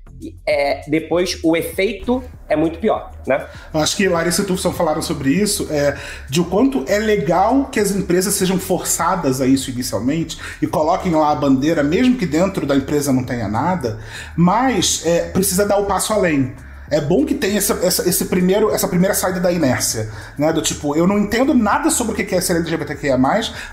[0.46, 3.46] é, depois o efeito é muito pior, né?
[3.72, 5.96] Acho que Larissa e Tufson falaram sobre isso, é,
[6.28, 11.12] de o quanto é legal que as empresas sejam forçadas a isso inicialmente e coloquem
[11.12, 13.98] lá a bandeira, mesmo que dentro da empresa não tenha nada,
[14.36, 16.54] mas é, precisa dar o passo além.
[16.94, 20.52] É bom que tenha essa, essa, esse primeiro, essa primeira saída da inércia, né?
[20.52, 23.18] Do tipo, eu não entendo nada sobre o que é ser LGBTQIA+,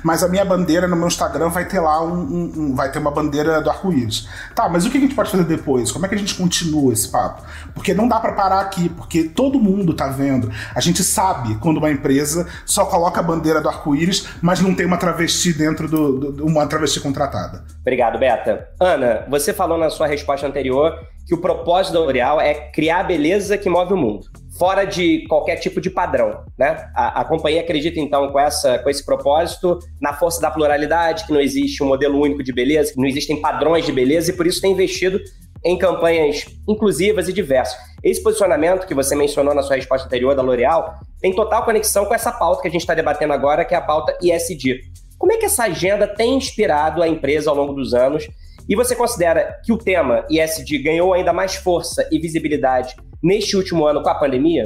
[0.04, 2.98] mas a minha bandeira no meu Instagram vai ter lá um, um, um vai ter
[2.98, 4.28] uma bandeira do arco-íris.
[4.56, 5.92] Tá, mas o que a gente pode fazer depois?
[5.92, 7.44] Como é que a gente continua esse papo?
[7.76, 10.52] Porque não dá para parar aqui, porque todo mundo tá vendo.
[10.74, 14.88] A gente sabe quando uma empresa só coloca a bandeira do arco-íris, mas não tem
[14.88, 17.64] uma travesti dentro do, do uma travesti contratada.
[17.82, 18.68] Obrigado, Beta.
[18.80, 20.98] Ana, você falou na sua resposta anterior
[21.32, 24.26] que o propósito da L'Oréal é criar a beleza que move o mundo,
[24.60, 26.92] fora de qualquer tipo de padrão, né?
[26.94, 31.32] A, a, companhia acredita então com essa com esse propósito na força da pluralidade, que
[31.32, 34.46] não existe um modelo único de beleza, que não existem padrões de beleza e por
[34.46, 35.22] isso tem investido
[35.64, 37.80] em campanhas inclusivas e diversas.
[38.04, 42.14] Esse posicionamento que você mencionou na sua resposta anterior da L'Oréal tem total conexão com
[42.14, 44.82] essa pauta que a gente está debatendo agora, que é a pauta ISD.
[45.18, 48.28] Como é que essa agenda tem inspirado a empresa ao longo dos anos
[48.68, 53.86] e você considera que o tema ISD ganhou ainda mais força e visibilidade neste último
[53.86, 54.64] ano com a pandemia?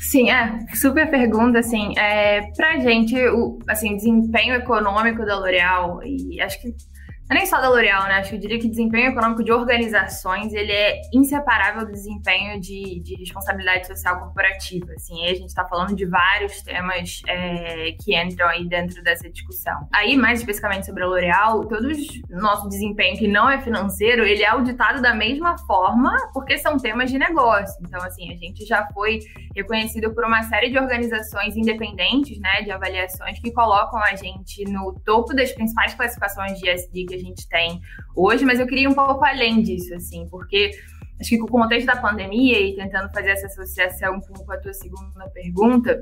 [0.00, 6.40] Sim, é, super pergunta, assim, é, pra gente, o assim, desempenho econômico da L'Oréal, e
[6.40, 6.74] acho que
[7.34, 8.14] nem só da L'Oréal, né?
[8.14, 13.00] Acho que eu diria que desempenho econômico de organizações ele é inseparável do desempenho de,
[13.00, 14.92] de responsabilidade social corporativa.
[14.96, 19.86] Assim, a gente está falando de vários temas é, que entram aí dentro dessa discussão.
[19.92, 24.42] Aí, mais especificamente sobre a L'Oréal, todo o nosso desempenho que não é financeiro, ele
[24.42, 27.76] é auditado da mesma forma, porque são temas de negócio.
[27.86, 29.18] Então, assim, a gente já foi
[29.54, 34.94] reconhecido por uma série de organizações independentes, né, de avaliações que colocam a gente no
[35.04, 37.80] topo das principais classificações de SD que a gente tem
[38.14, 40.70] hoje, mas eu queria um pouco além disso, assim, porque
[41.20, 44.72] acho que com o contexto da pandemia e tentando fazer essa associação com a tua
[44.72, 46.00] segunda pergunta,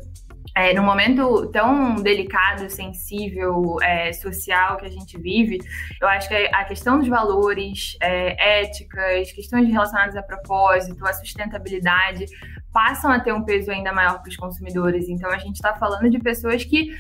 [0.55, 5.59] é, momento tão delicado, sensível, é, social que a gente vive,
[6.01, 12.27] eu acho que a questão dos valores é, éticas, questões relacionadas a propósito, a sustentabilidade,
[12.73, 15.09] passam a ter um peso ainda maior para os consumidores.
[15.09, 16.91] Então, a gente está falando de pessoas que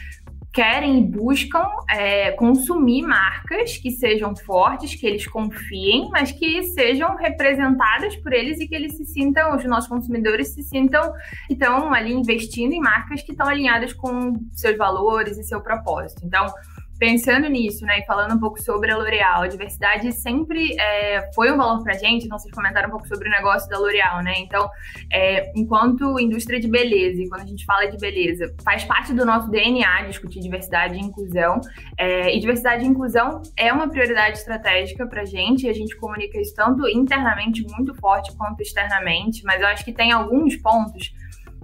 [0.56, 7.14] querem e buscam é, consumir marcas que sejam fortes, que eles confiem, mas que sejam
[7.14, 11.12] representadas por eles e que eles se sintam, os nossos consumidores se sintam,
[11.50, 16.22] estão ali investindo em marcas que estão alinhadas com seus valores e seu propósito.
[16.24, 16.46] Então,
[16.98, 21.52] pensando nisso, né, e falando um pouco sobre a L'Oréal, a diversidade sempre é, foi
[21.52, 24.22] um valor para a gente, então vocês comentaram um pouco sobre o negócio da L'Oréal,
[24.22, 24.68] né, então,
[25.12, 29.24] é, enquanto indústria de beleza, e quando a gente fala de beleza, faz parte do
[29.24, 31.60] nosso DNA discutir diversidade e inclusão,
[31.98, 35.96] é, e diversidade e inclusão é uma prioridade estratégica para a gente, e a gente
[35.96, 41.12] comunica isso tanto internamente muito forte quanto externamente, mas eu acho que tem alguns pontos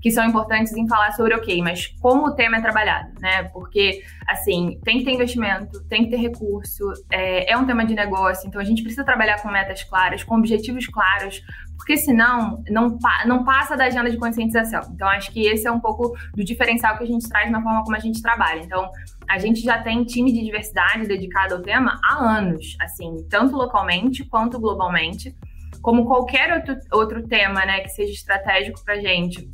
[0.03, 3.45] que são importantes em falar sobre, ok, mas como o tema é trabalhado, né?
[3.45, 7.95] Porque, assim, tem que ter investimento, tem que ter recurso, é, é um tema de
[7.95, 11.41] negócio, então a gente precisa trabalhar com metas claras, com objetivos claros,
[11.77, 14.81] porque senão não, não passa da agenda de conscientização.
[14.93, 17.85] Então, acho que esse é um pouco do diferencial que a gente traz na forma
[17.85, 18.61] como a gente trabalha.
[18.61, 18.91] Então,
[19.29, 24.25] a gente já tem time de diversidade dedicado ao tema há anos, assim, tanto localmente
[24.25, 25.33] quanto globalmente.
[25.81, 29.49] Como qualquer outro, outro tema, né, que seja estratégico para a gente,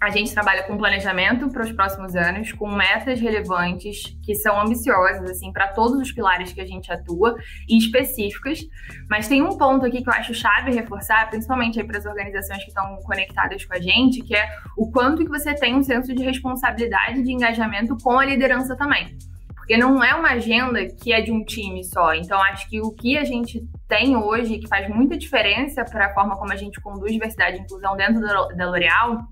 [0.00, 5.30] a gente trabalha com planejamento para os próximos anos, com metas relevantes que são ambiciosas
[5.30, 8.60] assim para todos os pilares que a gente atua e específicas.
[9.08, 12.68] Mas tem um ponto aqui que eu acho chave reforçar, principalmente para as organizações que
[12.68, 16.22] estão conectadas com a gente, que é o quanto que você tem um senso de
[16.22, 19.16] responsabilidade de engajamento com a liderança também.
[19.54, 22.14] Porque não é uma agenda que é de um time só.
[22.14, 26.14] Então, acho que o que a gente tem hoje, que faz muita diferença para a
[26.14, 29.26] forma como a gente conduz diversidade e inclusão dentro da L'Oréal,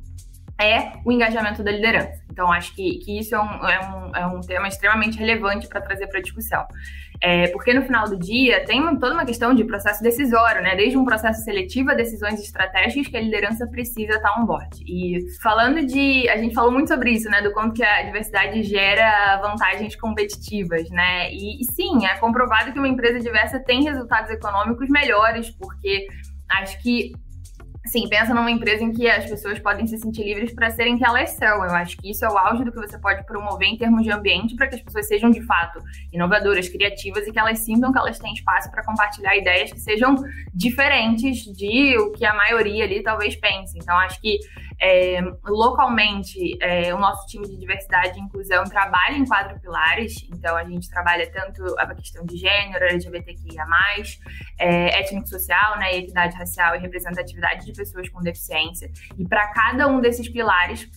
[0.60, 2.22] é o engajamento da liderança.
[2.30, 5.80] Então, acho que, que isso é um, é, um, é um tema extremamente relevante para
[5.80, 6.64] trazer para a discussão.
[7.20, 10.76] É, porque no final do dia tem toda uma questão de processo decisório, né?
[10.76, 14.82] Desde um processo seletivo a decisões estratégicas que a liderança precisa estar on board.
[14.86, 16.28] E falando de.
[16.28, 17.40] A gente falou muito sobre isso, né?
[17.40, 21.32] Do quanto que a diversidade gera vantagens competitivas, né?
[21.32, 26.06] E, e sim, é comprovado que uma empresa diversa tem resultados econômicos melhores, porque
[26.50, 27.12] acho que
[27.86, 31.04] Sim, pensa numa empresa em que as pessoas podem se sentir livres para serem que
[31.04, 31.62] elas são.
[31.64, 34.10] Eu acho que isso é o auge do que você pode promover em termos de
[34.10, 37.98] ambiente para que as pessoas sejam de fato inovadoras, criativas e que elas sintam que
[37.98, 40.14] elas têm espaço para compartilhar ideias que sejam
[40.54, 43.76] diferentes de o que a maioria ali talvez pense.
[43.76, 44.38] Então, acho que
[44.80, 50.26] é, localmente, é, o nosso time de diversidade e inclusão trabalha em quatro pilares.
[50.32, 53.64] Então, a gente trabalha tanto a questão de gênero, LGBTQIA,
[54.58, 58.90] é, étnico-social, né, equidade racial e representatividade de pessoas com deficiência.
[59.18, 60.88] E para cada um desses pilares,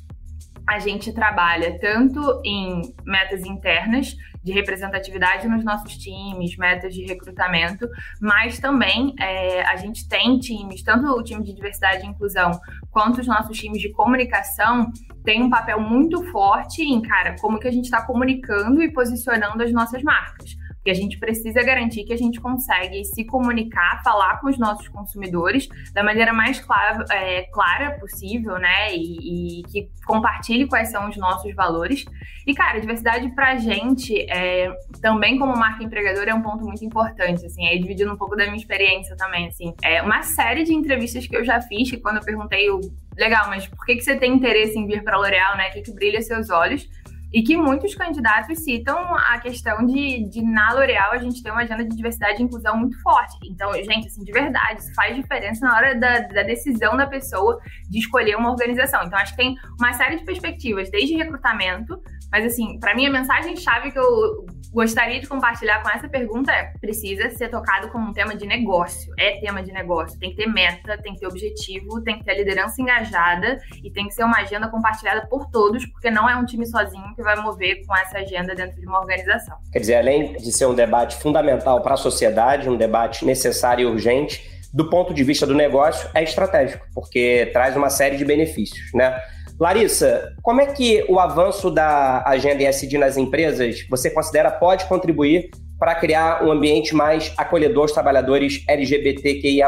[0.68, 7.88] a gente trabalha tanto em metas internas de representatividade nos nossos times, metas de recrutamento,
[8.22, 12.51] mas também é, a gente tem times, tanto o time de diversidade e inclusão
[12.91, 14.91] quanto os nossos times de comunicação,
[15.24, 19.63] tem um papel muito forte em, cara, como que a gente está comunicando e posicionando
[19.63, 20.55] as nossas marcas
[20.88, 24.88] que a gente precisa garantir que a gente consegue se comunicar, falar com os nossos
[24.88, 28.96] consumidores da maneira mais clara, é, clara possível, né?
[28.96, 32.06] E, e, que compartilhe quais são os nossos valores.
[32.46, 34.72] E, cara, diversidade pra gente, é,
[35.02, 38.46] também como marca empregadora, é um ponto muito importante, assim, aí dividindo um pouco da
[38.46, 39.74] minha experiência também, assim.
[39.84, 42.80] É uma série de entrevistas que eu já fiz, que quando eu perguntei, eu,
[43.18, 45.68] legal, mas por que, que você tem interesse em vir para L'Oréal, né?
[45.68, 46.88] O que, que brilha seus olhos?
[47.34, 51.61] E que muitos candidatos citam a questão de, de na L'Oréal a gente ter uma
[51.61, 53.38] agenda de diversidade e inclusão muito forte.
[53.49, 57.59] Então, gente, assim, de verdade, isso faz diferença na hora da, da decisão da pessoa
[57.89, 59.03] de escolher uma organização.
[59.03, 62.01] Então, acho que tem uma série de perspectivas, desde recrutamento,
[62.32, 66.51] mas assim, para mim a mensagem chave que eu gostaria de compartilhar com essa pergunta
[66.51, 69.11] é: precisa ser tocado como um tema de negócio.
[69.17, 70.19] É tema de negócio.
[70.19, 74.07] Tem que ter meta, tem que ter objetivo, tem que ter liderança engajada e tem
[74.07, 77.36] que ser uma agenda compartilhada por todos, porque não é um time sozinho que vai
[77.41, 79.57] mover com essa agenda dentro de uma organização.
[79.74, 83.91] Quer dizer, além de ser um debate fundamental para a sociedade, um debate necessário e
[83.91, 88.93] urgente, do ponto de vista do negócio, é estratégico, porque traz uma série de benefícios,
[88.93, 89.20] né?
[89.59, 95.49] Larissa, como é que o avanço da agenda ESG nas empresas você considera pode contribuir
[95.80, 99.68] para criar um ambiente mais acolhedor aos trabalhadores LGBTQIA+.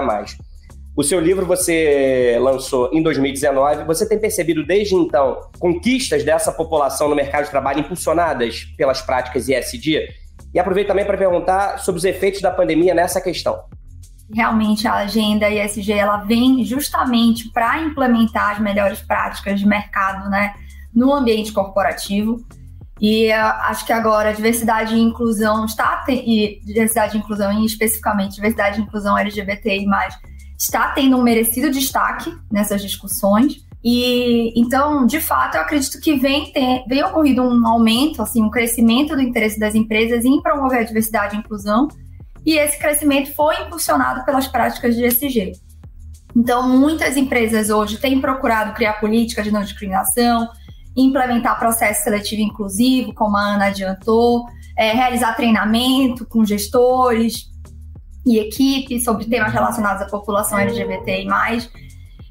[0.99, 3.85] O seu livro você lançou em 2019.
[3.85, 9.47] Você tem percebido desde então conquistas dessa população no mercado de trabalho impulsionadas pelas práticas
[9.47, 10.09] ESG?
[10.53, 13.57] E aproveito também para perguntar sobre os efeitos da pandemia nessa questão
[14.31, 20.53] realmente a agenda ESG ela vem justamente para implementar as melhores práticas de mercado, né,
[20.93, 22.45] no ambiente corporativo.
[23.01, 23.35] E uh,
[23.69, 28.83] acho que agora diversidade e inclusão está e diversidade e inclusão e especificamente diversidade e
[28.83, 29.87] inclusão LGBTI+,
[30.59, 33.65] está tendo um merecido destaque nessas discussões.
[33.81, 38.49] E então, de fato, eu acredito que vem, ter, vem ocorrido um aumento, assim, um
[38.49, 41.87] crescimento do interesse das empresas em promover a diversidade e inclusão
[42.45, 45.53] e esse crescimento foi impulsionado pelas práticas de ESG.
[46.35, 50.47] Então, muitas empresas hoje têm procurado criar políticas de não discriminação,
[50.95, 54.45] implementar processo seletivo inclusivo, como a Ana adiantou,
[54.77, 57.49] é, realizar treinamento com gestores
[58.25, 61.27] e equipes sobre temas relacionados à população LGBTI+.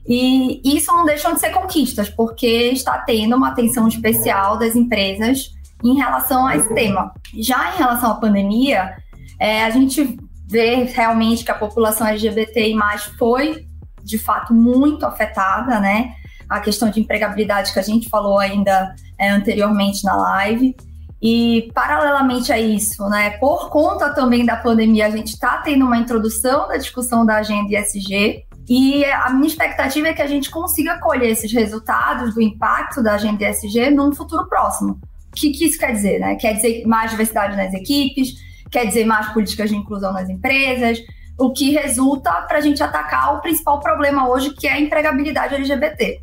[0.07, 5.51] E isso não deixam de ser conquistas, porque está tendo uma atenção especial das empresas
[5.85, 7.13] em relação a esse tema.
[7.35, 8.97] Já em relação à pandemia,
[9.39, 12.75] é, a gente vê realmente que a população LGBTI
[13.19, 13.67] foi,
[14.03, 16.15] de fato, muito afetada, né?
[16.49, 20.75] A questão de empregabilidade que a gente falou ainda é, anteriormente na live.
[21.21, 25.99] E, paralelamente a isso, né, por conta também da pandemia, a gente está tendo uma
[25.99, 28.45] introdução da discussão da agenda ISG.
[28.69, 33.15] E a minha expectativa é que a gente consiga colher esses resultados do impacto da
[33.15, 35.01] agenda ISG num futuro próximo.
[35.33, 36.21] O que, que isso quer dizer?
[36.21, 36.37] Né?
[36.37, 38.35] Quer dizer mais diversidade nas equipes,
[38.71, 40.99] quer dizer mais políticas de inclusão nas empresas,
[41.39, 45.55] o que resulta para a gente atacar o principal problema hoje, que é a empregabilidade
[45.55, 46.21] LGBT.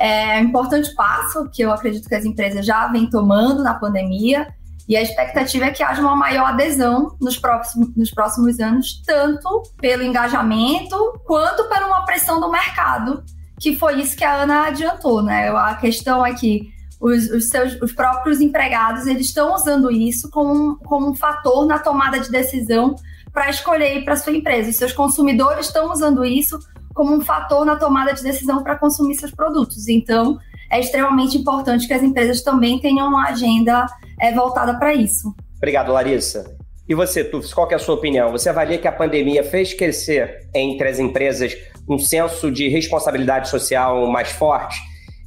[0.00, 4.46] É um importante passo que eu acredito que as empresas já vêm tomando na pandemia,
[4.88, 9.62] e a expectativa é que haja uma maior adesão nos próximos, nos próximos anos, tanto
[9.78, 10.96] pelo engajamento
[11.26, 13.22] quanto por uma pressão do mercado,
[13.60, 15.50] que foi isso que a Ana adiantou, né?
[15.50, 20.78] A questão é que os, os, seus, os próprios empregados eles estão usando isso como,
[20.78, 22.96] como um fator na tomada de decisão
[23.30, 24.70] para escolher para sua empresa.
[24.70, 26.58] Os seus consumidores estão usando isso
[26.98, 29.86] como um fator na tomada de decisão para consumir seus produtos.
[29.86, 30.36] Então,
[30.68, 33.86] é extremamente importante que as empresas também tenham uma agenda
[34.20, 35.32] é, voltada para isso.
[35.58, 36.56] Obrigado, Larissa.
[36.88, 38.32] E você, Tufs, qual é a sua opinião?
[38.32, 41.56] Você avalia que a pandemia fez crescer entre as empresas
[41.88, 44.76] um senso de responsabilidade social mais forte?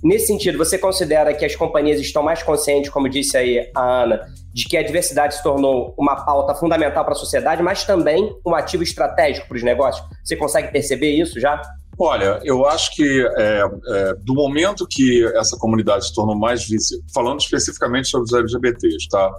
[0.04, 4.22] Nesse sentido, você considera que as companhias estão mais conscientes, como disse aí a Ana,
[4.54, 8.56] de que a diversidade se tornou uma pauta fundamental para a sociedade, mas também um
[8.56, 10.06] ativo estratégico para os negócios?
[10.24, 11.62] Você consegue perceber isso já?
[11.99, 17.04] Olha, eu acho que é, é, do momento que essa comunidade se tornou mais visível,
[17.14, 19.32] falando especificamente sobre os LGBTs, tá?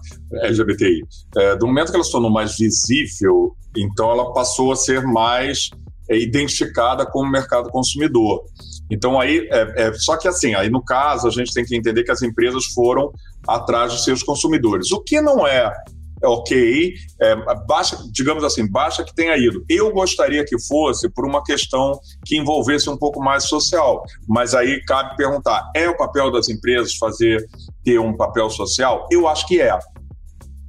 [0.42, 1.02] LGBTI,
[1.36, 5.70] é, do momento que ela se tornou mais visível, então ela passou a ser mais
[6.08, 8.44] é, identificada como mercado consumidor.
[8.92, 12.04] Então aí, é, é, só que assim, aí no caso a gente tem que entender
[12.04, 13.10] que as empresas foram
[13.48, 15.72] atrás de seus consumidores, o que não é
[16.22, 17.34] é ok, é,
[17.66, 19.64] baixa, digamos assim, baixa que tenha ido.
[19.68, 24.80] Eu gostaria que fosse por uma questão que envolvesse um pouco mais social, mas aí
[24.84, 27.44] cabe perguntar: é o papel das empresas fazer
[27.82, 29.08] ter um papel social?
[29.10, 29.76] Eu acho que é.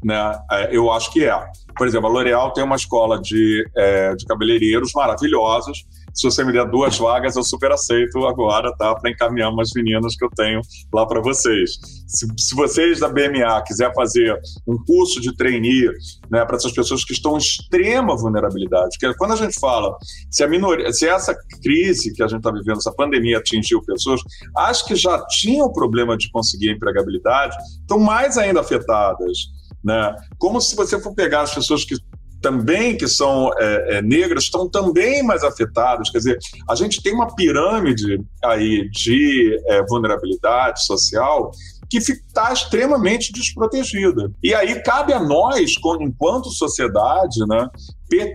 [0.03, 0.39] Né?
[0.51, 1.39] É, eu acho que é.
[1.77, 5.77] Por exemplo, a L'Oréal tem uma escola de, é, de cabeleireiros maravilhosas
[6.13, 8.93] se você me der duas vagas, eu super aceito agora, tá?
[8.95, 10.61] Para encaminhar umas meninas que eu tenho
[10.93, 11.71] lá para vocês.
[12.07, 15.89] Se, se, vocês da BMA quiser fazer um curso de trainee
[16.29, 19.97] né, para essas pessoas que estão em extrema vulnerabilidade, porque quando a gente fala
[20.29, 24.21] se a minoria, se essa crise que a gente está vivendo, essa pandemia atingiu pessoas,
[24.57, 29.37] acho que já tinham problema de conseguir empregabilidade, estão mais ainda afetadas.
[29.83, 30.15] Né?
[30.37, 31.95] Como se você for pegar as pessoas que
[32.43, 36.09] também que são é, é, negras estão também mais afetadas.
[36.09, 36.39] Quer dizer,
[36.69, 41.51] a gente tem uma pirâmide aí de é, vulnerabilidade social
[41.89, 44.31] que está extremamente desprotegida.
[44.43, 47.69] E aí cabe a nós, enquanto sociedade, né,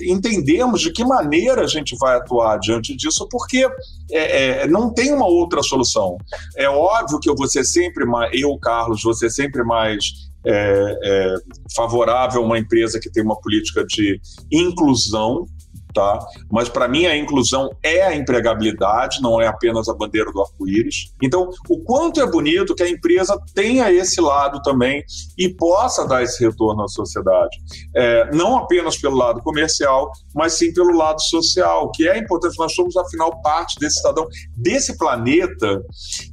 [0.02, 3.68] entendemos de que maneira a gente vai atuar diante disso, porque
[4.12, 6.16] é, é, não tem uma outra solução.
[6.56, 10.99] É óbvio que eu vou ser sempre mais, eu, Carlos, vou ser sempre mais é,
[11.03, 11.34] é,
[11.74, 14.20] favorável a uma empresa que tem uma política de
[14.51, 15.47] inclusão
[15.93, 16.18] tá?
[16.51, 21.12] Mas para mim a inclusão é a empregabilidade, não é apenas a bandeira do arco-íris.
[21.22, 25.05] Então, o quanto é bonito que a empresa tenha esse lado também
[25.36, 27.57] e possa dar esse retorno à sociedade,
[27.95, 32.59] é, não apenas pelo lado comercial, mas sim pelo lado social, que é importante.
[32.59, 34.26] Nós somos afinal parte desse cidadão,
[34.57, 35.82] desse planeta,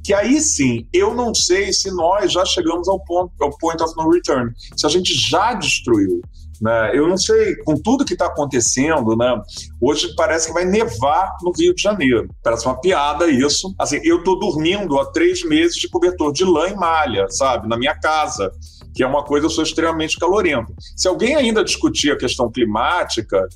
[0.04, 3.92] que aí sim eu não sei se nós já chegamos ao ponto, ao point of
[3.96, 6.20] no return, se a gente já destruiu.
[6.60, 6.92] Né?
[6.94, 9.40] Eu não sei, com tudo que está acontecendo, né?
[9.80, 12.28] hoje parece que vai nevar no Rio de Janeiro.
[12.42, 13.74] Parece uma piada isso.
[13.78, 17.76] Assim, eu estou dormindo há três meses de cobertor de lã e malha, sabe, na
[17.76, 18.50] minha casa
[18.96, 20.72] que é uma coisa, eu sou extremamente calorento.
[20.96, 23.46] Se alguém ainda discutir a questão climática,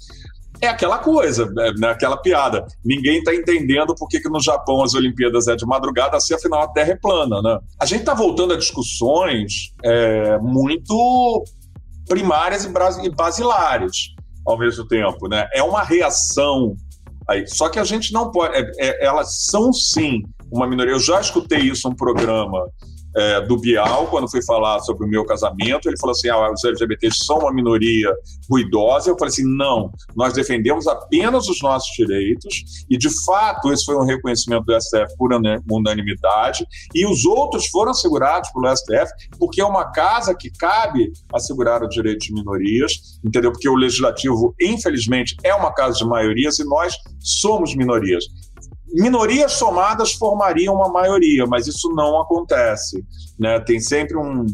[0.60, 2.66] é aquela coisa, né, né aquela piada.
[2.84, 6.62] Ninguém está entendendo por que, que no Japão as Olimpíadas é de madrugada, assim afinal
[6.62, 7.58] a Terra é plana, né?
[7.80, 11.42] A gente está voltando a discussões é, muito
[12.10, 15.48] primárias e basilares ao mesmo tempo, né?
[15.54, 16.76] É uma reação
[17.28, 17.46] aí.
[17.46, 18.56] Só que a gente não pode.
[18.56, 20.92] É, é, elas são sim uma minoria.
[20.92, 22.68] Eu já escutei isso num programa
[23.16, 26.64] é, do Bial, quando fui falar sobre o meu casamento, ele falou assim: ah, os
[26.64, 28.12] LGBTs são uma minoria
[28.48, 29.10] ruidosa.
[29.10, 33.96] Eu falei assim: não, nós defendemos apenas os nossos direitos, e de fato esse foi
[33.96, 35.30] um reconhecimento do STF por
[35.70, 41.82] unanimidade, e os outros foram assegurados pelo STF, porque é uma casa que cabe assegurar
[41.82, 43.52] o direito de minorias, entendeu?
[43.52, 48.24] Porque o legislativo, infelizmente, é uma casa de maiorias e nós somos minorias
[48.92, 53.04] minorias somadas formariam uma maioria, mas isso não acontece.
[53.38, 53.58] Né?
[53.60, 54.46] Tem sempre um,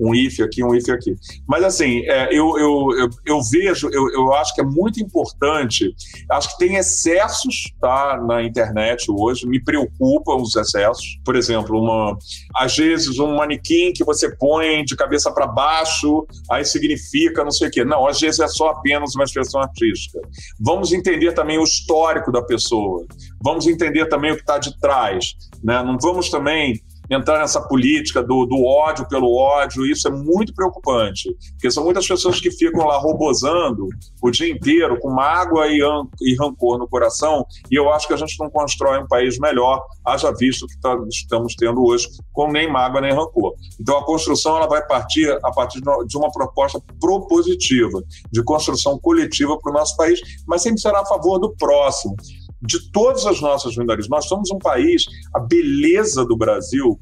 [0.00, 1.14] um if aqui, um if aqui.
[1.46, 5.94] Mas assim, é, eu, eu, eu, eu, vejo, eu, eu acho que é muito importante,
[6.30, 11.18] acho que tem excessos tá, na internet hoje, me preocupam os excessos.
[11.24, 12.16] Por exemplo, uma,
[12.56, 17.68] às vezes um manequim que você põe de cabeça para baixo, aí significa não sei
[17.68, 17.84] o quê.
[17.84, 20.20] Não, às vezes é só apenas uma expressão artística.
[20.58, 23.04] Vamos entender também o histórico da pessoa,
[23.42, 25.34] vamos entender também o que está de trás.
[25.62, 25.82] Né?
[25.82, 26.80] Não vamos também
[27.10, 32.06] entrar nessa política do, do ódio pelo ódio, isso é muito preocupante, porque são muitas
[32.06, 33.88] pessoas que ficam lá robozando
[34.22, 35.80] o dia inteiro com mágoa e,
[36.22, 39.84] e rancor no coração, e eu acho que a gente não constrói um país melhor,
[40.04, 43.54] haja visto que tá, estamos tendo hoje, com nem mágoa nem rancor.
[43.80, 49.58] Então a construção ela vai partir a partir de uma proposta propositiva, de construção coletiva
[49.58, 52.14] para o nosso país, mas sempre será a favor do próximo
[52.62, 54.08] de todas as nossas minorias.
[54.08, 55.04] Nós somos um país,
[55.34, 56.98] a beleza do Brasil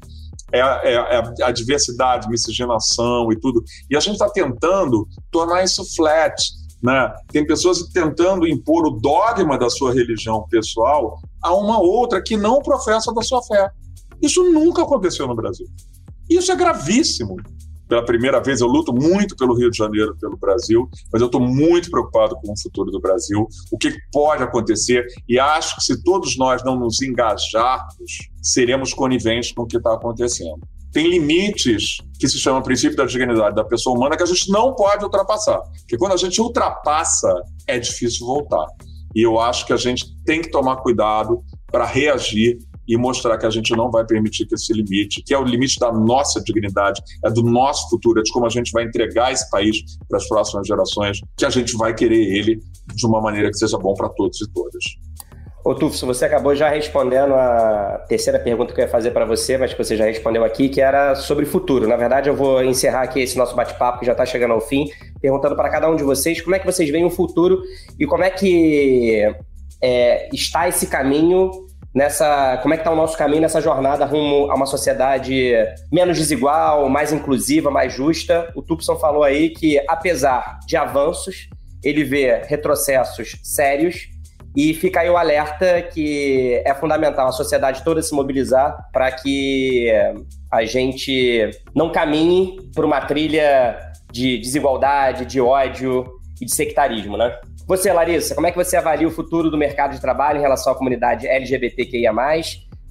[0.51, 0.93] é a, é
[1.39, 3.63] é a diversidade, miscigenação e tudo.
[3.89, 6.35] E a gente está tentando tornar isso flat.
[6.81, 7.13] Né?
[7.27, 12.59] Tem pessoas tentando impor o dogma da sua religião pessoal a uma outra que não
[12.59, 13.69] professa da sua fé.
[14.21, 15.67] Isso nunca aconteceu no Brasil.
[16.29, 17.35] Isso é gravíssimo
[17.89, 18.61] pela primeira vez.
[18.61, 22.53] Eu luto muito pelo Rio de Janeiro, pelo Brasil, mas eu estou muito preocupado com
[22.53, 26.79] o futuro do Brasil, o que pode acontecer, e acho que se todos nós não
[26.79, 30.59] nos engajarmos, seremos coniventes com o que está acontecendo.
[30.91, 34.73] Tem limites que se chamam princípio da dignidade da pessoa humana que a gente não
[34.73, 35.59] pode ultrapassar.
[35.81, 37.31] Porque quando a gente ultrapassa,
[37.67, 38.65] é difícil voltar.
[39.15, 42.57] E eu acho que a gente tem que tomar cuidado para reagir
[42.89, 45.79] e mostrar que a gente não vai permitir que esse limite, que é o limite
[45.79, 49.47] da nossa dignidade, é do nosso futuro, é de como a gente vai entregar esse
[49.51, 49.77] país
[50.07, 52.59] para as próximas gerações, que a gente vai querer ele
[52.95, 54.83] de uma maneira que seja bom para todos e todas.
[55.63, 59.55] Ô Tufo, você acabou já respondendo a terceira pergunta que eu ia fazer para você,
[59.55, 61.87] mas que você já respondeu aqui, que era sobre futuro.
[61.87, 64.89] Na verdade, eu vou encerrar aqui esse nosso bate-papo, que já está chegando ao fim,
[65.21, 67.61] perguntando para cada um de vocês como é que vocês veem o futuro
[67.99, 69.21] e como é que
[69.83, 71.51] é, está esse caminho
[71.93, 72.57] nessa.
[72.61, 75.53] Como é que está o nosso caminho nessa jornada rumo a uma sociedade
[75.91, 78.51] menos desigual, mais inclusiva, mais justa.
[78.55, 81.49] O Tupson falou aí que, apesar de avanços,
[81.83, 84.09] ele vê retrocessos sérios
[84.55, 89.91] e fica aí o alerta que é fundamental a sociedade toda se mobilizar para que
[90.51, 93.79] a gente não caminhe por uma trilha
[94.11, 96.05] de desigualdade, de ódio
[96.41, 97.37] e de sectarismo, né?
[97.69, 100.73] Você, Larissa, como é que você avalia o futuro do mercado de trabalho em relação
[100.73, 102.11] à comunidade LGBTQIA+.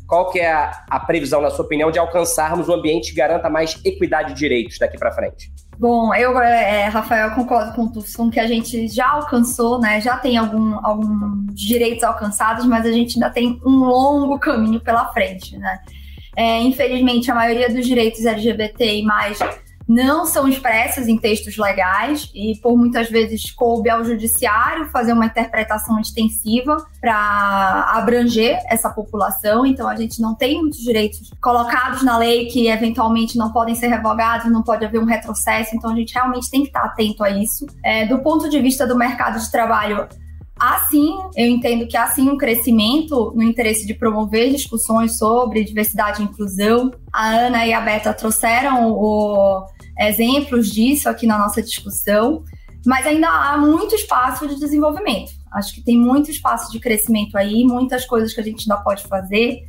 [0.06, 3.50] Qual que é a, a previsão, na sua opinião, de alcançarmos um ambiente que garanta
[3.50, 5.50] mais equidade de direitos daqui para frente?
[5.76, 10.00] Bom, eu, é, é, Rafael, concordo com o Tufson que a gente já alcançou, né?
[10.00, 15.12] Já tem algum, alguns direitos alcançados, mas a gente ainda tem um longo caminho pela
[15.12, 15.76] frente, né?
[16.36, 19.02] É, infelizmente, a maioria dos direitos LGBTI
[19.88, 25.24] não são expressas em textos legais e por muitas vezes coube ao judiciário fazer uma
[25.24, 29.64] interpretação extensiva para abranger essa população.
[29.64, 33.88] Então a gente não tem muitos direitos colocados na lei que eventualmente não podem ser
[33.88, 35.74] revogados, não pode haver um retrocesso.
[35.74, 37.64] Então a gente realmente tem que estar atento a isso.
[37.82, 40.06] É, do ponto de vista do mercado de trabalho,
[40.58, 46.20] Assim, eu entendo que há sim um crescimento no interesse de promover discussões sobre diversidade
[46.20, 46.90] e inclusão.
[47.12, 49.64] A Ana e a Beta trouxeram o,
[49.98, 52.44] exemplos disso aqui na nossa discussão,
[52.86, 55.32] mas ainda há muito espaço de desenvolvimento.
[55.52, 59.02] Acho que tem muito espaço de crescimento aí, muitas coisas que a gente ainda pode
[59.04, 59.62] fazer.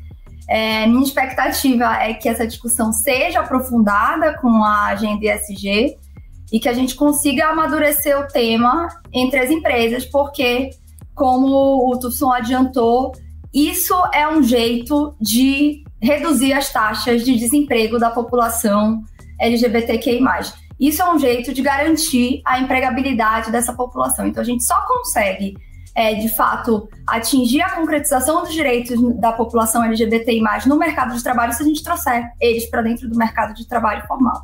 [0.48, 5.96] É, minha expectativa é que essa discussão seja aprofundada com a agenda ESG
[6.52, 10.72] e que a gente consiga amadurecer o tema entre as empresas, porque,
[11.14, 13.12] como o Tufson adiantou,
[13.54, 19.04] isso é um jeito de reduzir as taxas de desemprego da população
[19.40, 20.20] LGBTQI+.
[20.80, 24.26] Isso é um jeito de garantir a empregabilidade dessa população.
[24.26, 25.58] Então, a gente só consegue,
[25.94, 31.54] é, de fato, atingir a concretização dos direitos da população LGBTI+, no mercado de trabalho,
[31.54, 34.42] se a gente trouxer eles para dentro do mercado de trabalho formal.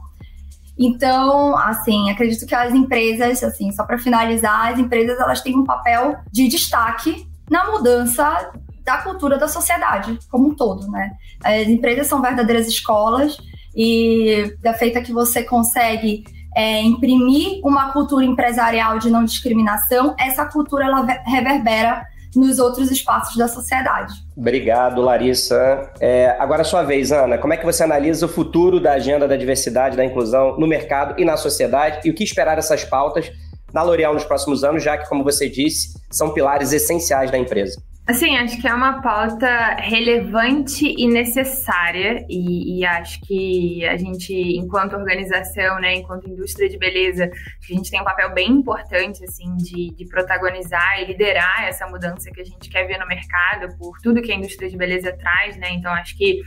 [0.77, 5.63] Então, assim, acredito que as empresas, assim, só para finalizar, as empresas elas têm um
[5.63, 8.51] papel de destaque na mudança
[8.83, 11.11] da cultura da sociedade como um todo, né?
[11.43, 13.37] As empresas são verdadeiras escolas
[13.75, 16.23] e da feita que você consegue
[16.55, 22.05] é, imprimir uma cultura empresarial de não discriminação, essa cultura ela reverbera
[22.35, 24.13] nos outros espaços da sociedade.
[24.35, 25.89] Obrigado, Larissa.
[25.99, 27.37] É, agora é sua vez, Ana.
[27.37, 31.15] Como é que você analisa o futuro da agenda da diversidade, da inclusão no mercado
[31.17, 33.31] e na sociedade e o que esperar dessas pautas
[33.73, 37.81] na L'Oréal nos próximos anos, já que, como você disse, são pilares essenciais da empresa?
[38.07, 44.31] Assim, acho que é uma pauta relevante e necessária, e, e, acho que a gente,
[44.31, 49.55] enquanto organização, né, enquanto indústria de beleza, a gente tem um papel bem importante, assim,
[49.57, 53.97] de, de protagonizar e liderar essa mudança que a gente quer ver no mercado, por
[54.03, 56.41] tudo que a indústria de beleza traz, né, então acho que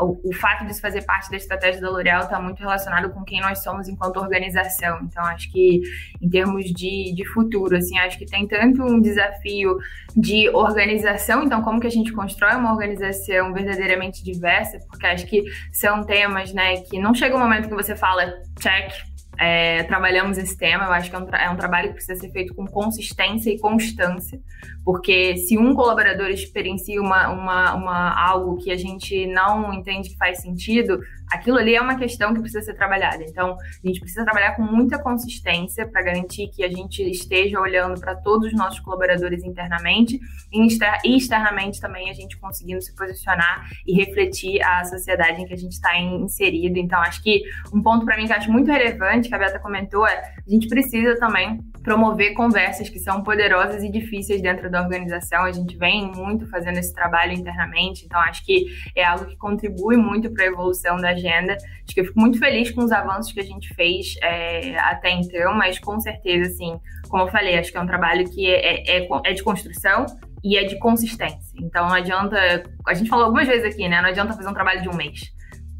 [0.00, 3.40] o, fato de isso fazer parte da estratégia da L'Oréal está muito relacionado com quem
[3.40, 5.00] nós somos enquanto organização.
[5.02, 5.80] Então, acho que
[6.20, 9.78] em termos de, de futuro, assim, acho que tem tanto um desafio
[10.16, 15.44] de organização, então como que a gente constrói uma organização verdadeiramente diversa, porque acho que
[15.72, 18.24] são temas, né, que não chega um momento que você fala
[18.60, 18.92] check,
[19.38, 20.84] é, trabalhamos esse tema.
[20.84, 23.58] Eu acho que é um, é um, trabalho que precisa ser feito com consistência e
[23.58, 24.40] constância,
[24.84, 30.16] porque se um colaborador experiencia uma, uma, uma, algo que a gente não entende que
[30.16, 33.22] faz sentido, aquilo ali é uma questão que precisa ser trabalhada.
[33.22, 38.00] Então, a gente precisa trabalhar com muita consistência para garantir que a gente esteja olhando
[38.00, 40.18] para todos os nossos colaboradores internamente
[40.52, 45.56] e externamente também a gente conseguindo se posicionar e refletir a sociedade em que a
[45.56, 46.78] gente está inserido.
[46.78, 49.58] Então, acho que um ponto para mim que eu acho muito relevante, que a Beta
[49.58, 50.16] comentou, é
[50.46, 55.44] a gente precisa também promover conversas que são poderosas e difíceis dentro da organização.
[55.44, 59.96] A gente vem muito fazendo esse trabalho internamente, então acho que é algo que contribui
[59.96, 61.54] muito para a evolução da agenda.
[61.54, 65.10] Acho que eu fico muito feliz com os avanços que a gente fez é, até
[65.10, 68.98] então, mas com certeza, assim, como eu falei, acho que é um trabalho que é,
[68.98, 70.06] é, é de construção
[70.44, 71.38] e é de consistência.
[71.60, 72.64] Então não adianta.
[72.86, 74.00] A gente falou algumas vezes aqui, né?
[74.00, 75.32] Não adianta fazer um trabalho de um mês.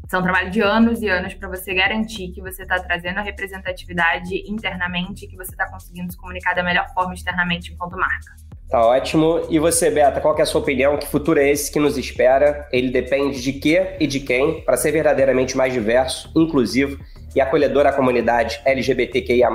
[0.09, 4.43] São trabalho de anos e anos para você garantir que você está trazendo a representatividade
[4.49, 8.33] internamente e que você está conseguindo se comunicar da melhor forma externamente enquanto marca.
[8.71, 9.45] Tá ótimo.
[9.51, 10.97] E você, Beta, qual é a sua opinião?
[10.97, 12.67] Que futuro é esse que nos espera?
[12.71, 16.97] Ele depende de quê e de quem para ser verdadeiramente mais diverso, inclusivo
[17.35, 19.49] e acolhedor à comunidade LGBTQIA+.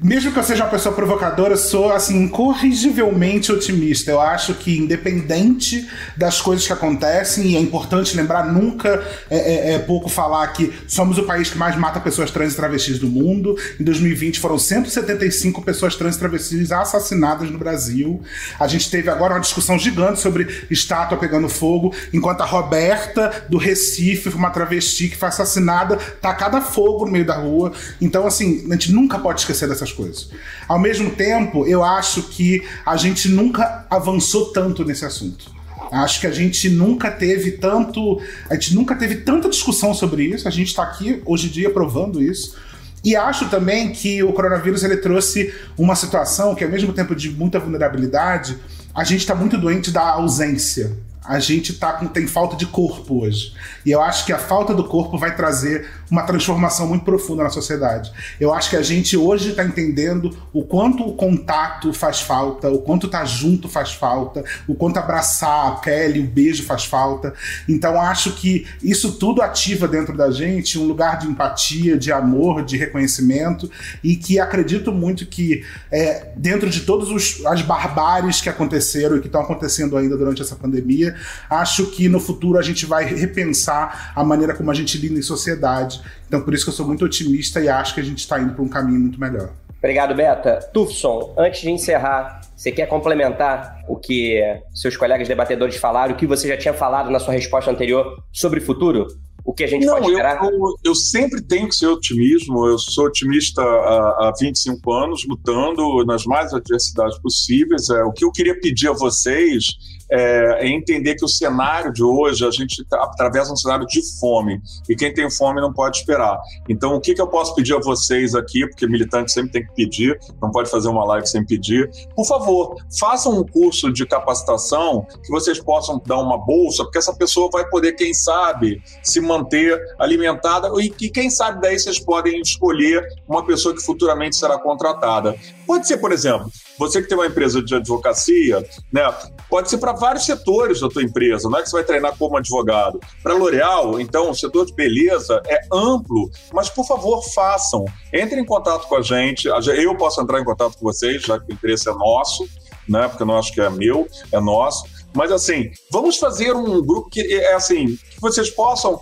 [0.00, 4.12] Mesmo que eu seja uma pessoa provocadora, eu sou, assim, incorrigivelmente otimista.
[4.12, 9.74] Eu acho que, independente das coisas que acontecem, e é importante lembrar, nunca é, é,
[9.74, 13.08] é, pouco falar que somos o país que mais mata pessoas trans e travestis do
[13.08, 13.56] mundo.
[13.80, 18.22] Em 2020 foram 175 pessoas trans e travestis assassinadas no Brasil.
[18.60, 23.58] A gente teve agora uma discussão gigante sobre estátua pegando fogo, enquanto a Roberta, do
[23.58, 27.72] Recife, uma travesti que foi assassinada, tacada fogo no meio da rua.
[28.00, 30.30] Então, assim, a gente nunca pode esquecer dessas coisas.
[30.66, 35.50] Ao mesmo tempo, eu acho que a gente nunca avançou tanto nesse assunto.
[35.90, 38.20] Acho que a gente nunca teve tanto.
[38.48, 40.46] A gente nunca teve tanta discussão sobre isso.
[40.46, 42.56] A gente está aqui hoje em dia provando isso.
[43.04, 47.30] E acho também que o coronavírus ele trouxe uma situação que, ao mesmo tempo de
[47.30, 48.58] muita vulnerabilidade,
[48.94, 50.96] a gente está muito doente da ausência
[51.28, 53.52] a gente tá com, tem falta de corpo hoje.
[53.84, 57.50] E eu acho que a falta do corpo vai trazer uma transformação muito profunda na
[57.50, 58.10] sociedade.
[58.40, 62.78] Eu acho que a gente hoje está entendendo o quanto o contato faz falta, o
[62.78, 67.34] quanto estar tá junto faz falta, o quanto abraçar a pele, o beijo faz falta.
[67.68, 72.64] Então acho que isso tudo ativa dentro da gente um lugar de empatia, de amor,
[72.64, 73.70] de reconhecimento
[74.02, 79.26] e que acredito muito que é, dentro de todas as barbáries que aconteceram e que
[79.26, 81.17] estão acontecendo ainda durante essa pandemia,
[81.48, 85.22] acho que no futuro a gente vai repensar a maneira como a gente lida em
[85.22, 86.00] sociedade.
[86.26, 88.52] Então, por isso que eu sou muito otimista e acho que a gente está indo
[88.52, 89.50] para um caminho muito melhor.
[89.78, 90.58] Obrigado, Beta.
[90.72, 94.42] Tufson, antes de encerrar, você quer complementar o que
[94.74, 98.58] seus colegas debatedores falaram, o que você já tinha falado na sua resposta anterior sobre
[98.58, 99.06] o futuro?
[99.44, 100.44] O que a gente Não, pode esperar?
[100.44, 102.66] Eu, eu, eu, sempre tenho que ser otimismo.
[102.66, 107.88] Eu sou otimista há, há 25 anos, lutando nas mais adversidades possíveis.
[107.88, 109.64] É, o que eu queria pedir a vocês
[110.10, 114.00] é, é entender que o cenário de hoje, a gente tá, atravessa um cenário de
[114.18, 116.38] fome, e quem tem fome não pode esperar.
[116.68, 119.74] Então, o que, que eu posso pedir a vocês aqui, porque militante sempre tem que
[119.74, 125.06] pedir, não pode fazer uma live sem pedir, por favor, façam um curso de capacitação
[125.22, 129.78] que vocês possam dar uma bolsa, porque essa pessoa vai poder, quem sabe, se manter
[129.98, 135.34] alimentada, e que quem sabe daí vocês podem escolher uma pessoa que futuramente será contratada.
[135.66, 139.12] Pode ser, por exemplo, você que tem uma empresa de advocacia, né,
[139.50, 142.36] pode ser para vários setores da tua empresa, não é que você vai treinar como
[142.36, 143.00] advogado.
[143.22, 147.84] Para L'Oréal, então, o setor de beleza é amplo, mas por favor, façam.
[148.14, 151.50] Entrem em contato com a gente, eu posso entrar em contato com vocês, já que
[151.50, 152.48] o interesse é nosso,
[152.88, 154.84] né, porque eu não acho que é meu, é nosso.
[155.14, 159.00] Mas assim, vamos fazer um grupo que é assim, que vocês possam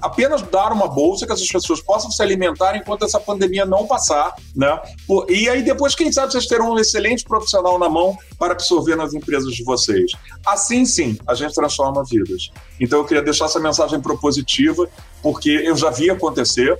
[0.00, 4.34] apenas dar uma bolsa que essas pessoas possam se alimentar enquanto essa pandemia não passar,
[4.54, 4.80] né?
[5.28, 9.14] E aí depois, quem sabe, vocês terão um excelente profissional na mão para absorver nas
[9.14, 10.12] empresas de vocês.
[10.46, 12.50] Assim, sim, a gente transforma vidas.
[12.80, 14.88] Então eu queria deixar essa mensagem propositiva,
[15.22, 16.76] porque eu já vi acontecer,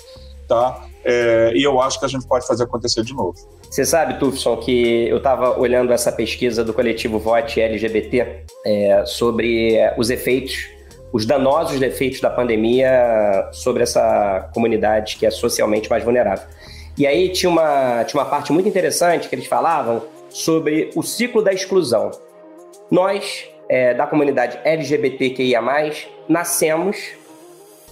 [0.48, 0.86] tá?
[1.05, 3.34] É, e eu acho que a gente pode fazer acontecer de novo.
[3.68, 9.78] Você sabe, Tufson, que eu estava olhando essa pesquisa do coletivo Vote LGBT é, sobre
[9.96, 10.68] os efeitos
[11.13, 16.47] os danosos efeitos da pandemia sobre essa comunidade que é socialmente mais vulnerável.
[16.97, 21.43] E aí tinha uma, tinha uma parte muito interessante que eles falavam sobre o ciclo
[21.43, 22.11] da exclusão.
[22.91, 25.61] Nós, é, da comunidade LGBTQIA,
[26.29, 26.97] nascemos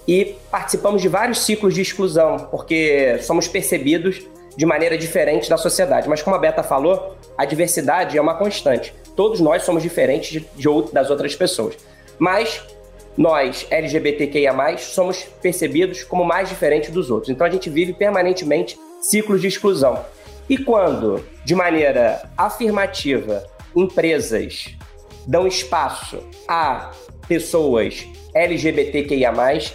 [0.09, 4.23] e participamos de vários ciclos de exclusão, porque somos percebidos
[4.57, 6.09] de maneira diferente da sociedade.
[6.09, 8.95] Mas como a Beta falou, a diversidade é uma constante.
[9.15, 11.77] Todos nós somos diferentes de, de, das outras pessoas.
[12.19, 12.63] Mas
[13.17, 17.31] nós, LGBTQIA, somos percebidos como mais diferentes dos outros.
[17.31, 20.05] Então a gente vive permanentemente ciclos de exclusão.
[20.49, 23.45] E quando, de maneira afirmativa,
[23.75, 24.75] empresas
[25.27, 26.91] dão espaço a
[27.29, 29.33] pessoas LGBTQIA,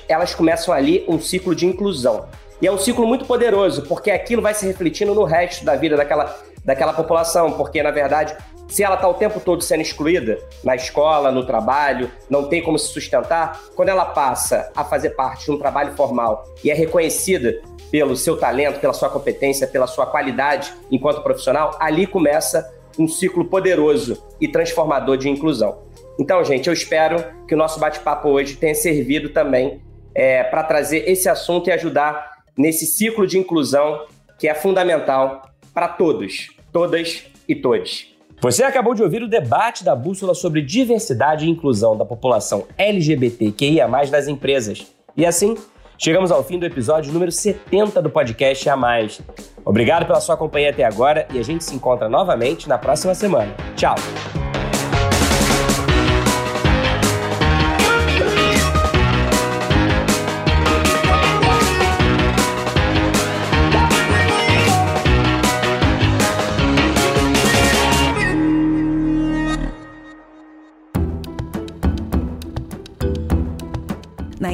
[0.08, 2.28] elas começam ali um ciclo de inclusão.
[2.62, 5.98] E é um ciclo muito poderoso, porque aquilo vai se refletindo no resto da vida
[5.98, 8.36] daquela, daquela população, porque na verdade
[8.68, 12.80] se ela está o tempo todo sendo excluída na escola, no trabalho, não tem como
[12.80, 17.62] se sustentar, quando ela passa a fazer parte de um trabalho formal e é reconhecida
[17.92, 23.46] pelo seu talento, pela sua competência, pela sua qualidade enquanto profissional, ali começa um ciclo
[23.46, 25.84] poderoso e transformador de inclusão.
[26.20, 29.82] Então, gente, eu espero que o nosso bate-papo hoje tenha servido também
[30.14, 34.06] é, para trazer esse assunto e ajudar nesse ciclo de inclusão
[34.40, 38.15] que é fundamental para todos, todas e todos.
[38.42, 43.88] Você acabou de ouvir o debate da Bússola sobre diversidade e inclusão da população LGBTQIA+,
[44.10, 44.86] das empresas.
[45.16, 45.56] E assim,
[45.98, 49.22] chegamos ao fim do episódio número 70 do podcast A Mais.
[49.64, 53.54] Obrigado pela sua companhia até agora e a gente se encontra novamente na próxima semana.
[53.76, 53.96] Tchau!